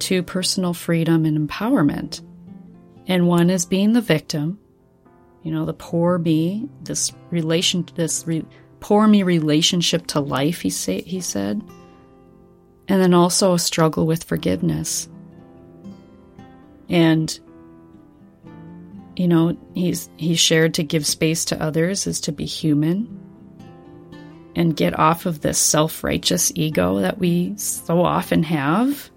to 0.00 0.22
personal 0.22 0.74
freedom 0.74 1.24
and 1.24 1.48
empowerment. 1.48 2.20
And 3.06 3.26
one 3.26 3.50
is 3.50 3.66
being 3.66 3.92
the 3.92 4.00
victim, 4.00 4.58
you 5.42 5.52
know, 5.52 5.64
the 5.64 5.74
poor 5.74 6.18
me, 6.18 6.68
this 6.82 7.12
relation, 7.30 7.86
this 7.94 8.26
re, 8.26 8.44
poor 8.80 9.06
me 9.06 9.22
relationship 9.22 10.06
to 10.08 10.20
life. 10.20 10.60
He 10.60 10.70
say 10.70 11.02
he 11.02 11.20
said, 11.20 11.62
and 12.88 13.02
then 13.02 13.14
also 13.14 13.54
a 13.54 13.58
struggle 13.58 14.06
with 14.06 14.24
forgiveness. 14.24 15.08
And 16.88 17.38
you 19.16 19.28
know, 19.28 19.56
he's 19.74 20.10
he 20.16 20.34
shared 20.34 20.74
to 20.74 20.82
give 20.82 21.06
space 21.06 21.44
to 21.46 21.62
others 21.62 22.06
is 22.06 22.20
to 22.22 22.32
be 22.32 22.46
human 22.46 23.23
and 24.56 24.76
get 24.76 24.98
off 24.98 25.26
of 25.26 25.40
this 25.40 25.58
self-righteous 25.58 26.52
ego 26.54 27.00
that 27.00 27.18
we 27.18 27.56
so 27.56 28.02
often 28.02 28.42
have 28.42 29.10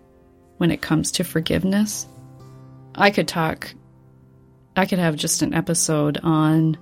when 0.58 0.72
it 0.72 0.82
comes 0.82 1.12
to 1.12 1.24
forgiveness. 1.24 2.08
I 2.96 3.12
could 3.12 3.28
talk 3.28 3.74
I 4.78 4.86
could 4.86 5.00
have 5.00 5.16
just 5.16 5.42
an 5.42 5.56
episode 5.56 6.20
on 6.22 6.78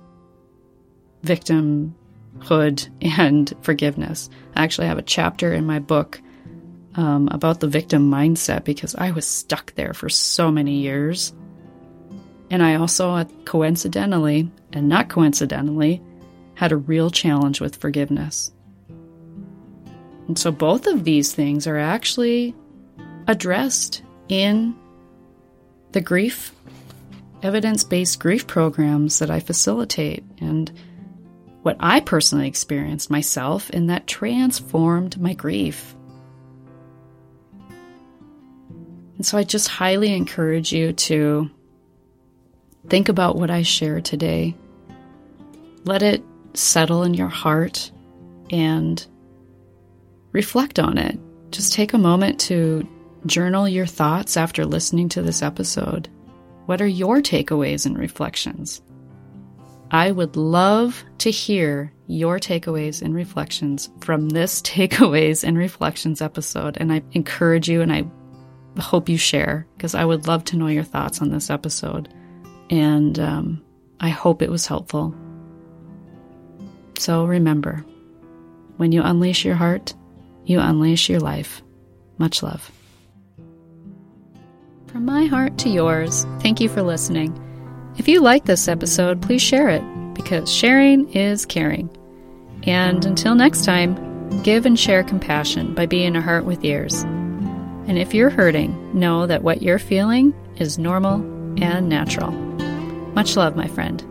victimhood 1.24 1.94
and 3.00 3.54
forgiveness. 3.62 4.28
I 4.54 4.64
actually 4.64 4.88
have 4.88 4.98
a 4.98 5.02
chapter 5.02 5.54
in 5.54 5.64
my 5.64 5.78
book 5.78 6.20
um, 6.94 7.28
about 7.32 7.60
the 7.60 7.68
victim 7.68 8.10
mindset 8.10 8.64
because 8.64 8.94
I 8.94 9.12
was 9.12 9.26
stuck 9.26 9.74
there 9.74 9.94
for 9.94 10.10
so 10.10 10.50
many 10.50 10.80
years. 10.80 11.32
And 12.50 12.62
I 12.62 12.74
also, 12.74 13.10
uh, 13.10 13.24
coincidentally, 13.46 14.50
and 14.72 14.88
not 14.88 15.08
coincidentally, 15.08 16.02
had 16.56 16.72
a 16.72 16.76
real 16.76 17.10
challenge 17.10 17.60
with 17.60 17.76
forgiveness. 17.76 18.50
And 20.26 20.36
so 20.36 20.50
both 20.50 20.88
of 20.88 21.04
these 21.04 21.32
things 21.32 21.68
are 21.68 21.78
actually 21.78 22.54
addressed 23.28 24.02
in 24.28 24.74
the 25.92 26.00
grief, 26.00 26.52
evidence 27.42 27.84
based 27.84 28.18
grief 28.18 28.46
programs 28.48 29.20
that 29.20 29.30
I 29.30 29.38
facilitate 29.38 30.24
and 30.40 30.72
what 31.62 31.76
I 31.78 32.00
personally 32.00 32.48
experienced 32.48 33.10
myself, 33.10 33.70
and 33.70 33.88
that 33.90 34.06
transformed 34.06 35.20
my 35.20 35.34
grief. 35.34 35.94
And 39.16 39.24
so 39.24 39.38
I 39.38 39.44
just 39.44 39.68
highly 39.68 40.12
encourage 40.12 40.72
you 40.72 40.92
to 40.92 41.50
Think 42.88 43.08
about 43.08 43.36
what 43.36 43.50
I 43.50 43.62
share 43.62 44.00
today. 44.00 44.54
Let 45.84 46.02
it 46.02 46.22
settle 46.56 47.02
in 47.02 47.14
your 47.14 47.28
heart 47.28 47.90
and 48.50 49.06
reflect 50.32 50.78
on 50.78 50.98
it. 50.98 51.18
Just 51.50 51.72
take 51.72 51.92
a 51.92 51.98
moment 51.98 52.40
to 52.40 52.86
journal 53.26 53.68
your 53.68 53.86
thoughts 53.86 54.36
after 54.36 54.64
listening 54.64 55.08
to 55.10 55.22
this 55.22 55.42
episode. 55.42 56.08
What 56.66 56.80
are 56.80 56.86
your 56.86 57.20
takeaways 57.22 57.86
and 57.86 57.98
reflections? 57.98 58.82
I 59.90 60.10
would 60.10 60.36
love 60.36 61.04
to 61.18 61.30
hear 61.30 61.92
your 62.08 62.38
takeaways 62.38 63.02
and 63.02 63.14
reflections 63.14 63.88
from 64.00 64.28
this 64.28 64.60
takeaways 64.62 65.44
and 65.44 65.56
reflections 65.56 66.20
episode. 66.20 66.76
And 66.78 66.92
I 66.92 67.02
encourage 67.12 67.68
you 67.68 67.82
and 67.82 67.92
I 67.92 68.04
hope 68.80 69.08
you 69.08 69.16
share 69.16 69.66
because 69.76 69.94
I 69.94 70.04
would 70.04 70.26
love 70.26 70.44
to 70.46 70.56
know 70.56 70.66
your 70.66 70.84
thoughts 70.84 71.22
on 71.22 71.30
this 71.30 71.50
episode 71.50 72.12
and 72.70 73.18
um, 73.18 73.64
I 74.00 74.08
hope 74.08 74.42
it 74.42 74.50
was 74.50 74.66
helpful. 74.66 75.14
So 76.98 77.24
remember, 77.26 77.84
when 78.76 78.92
you 78.92 79.02
unleash 79.02 79.44
your 79.44 79.54
heart, 79.54 79.94
you 80.44 80.60
unleash 80.60 81.08
your 81.08 81.20
life. 81.20 81.62
Much 82.18 82.42
love. 82.42 82.70
From 84.86 85.04
my 85.04 85.26
heart 85.26 85.58
to 85.58 85.68
yours, 85.68 86.24
thank 86.40 86.60
you 86.60 86.68
for 86.68 86.82
listening. 86.82 87.42
If 87.98 88.08
you 88.08 88.20
like 88.20 88.44
this 88.44 88.68
episode, 88.68 89.20
please 89.20 89.42
share 89.42 89.68
it 89.68 89.82
because 90.14 90.52
sharing 90.52 91.08
is 91.12 91.44
caring. 91.44 91.90
And 92.62 93.04
until 93.04 93.34
next 93.34 93.64
time, 93.64 94.42
give 94.42 94.66
and 94.66 94.78
share 94.78 95.04
compassion 95.04 95.74
by 95.74 95.86
being 95.86 96.16
a 96.16 96.22
heart 96.22 96.44
with 96.44 96.64
ears. 96.64 97.02
And 97.02 97.98
if 97.98 98.14
you're 98.14 98.30
hurting, 98.30 98.98
know 98.98 99.26
that 99.26 99.42
what 99.42 99.62
you're 99.62 99.78
feeling 99.78 100.34
is 100.56 100.78
normal 100.78 101.16
and 101.62 101.88
natural. 101.88 102.30
Much 103.12 103.36
love, 103.36 103.56
my 103.56 103.68
friend. 103.68 104.04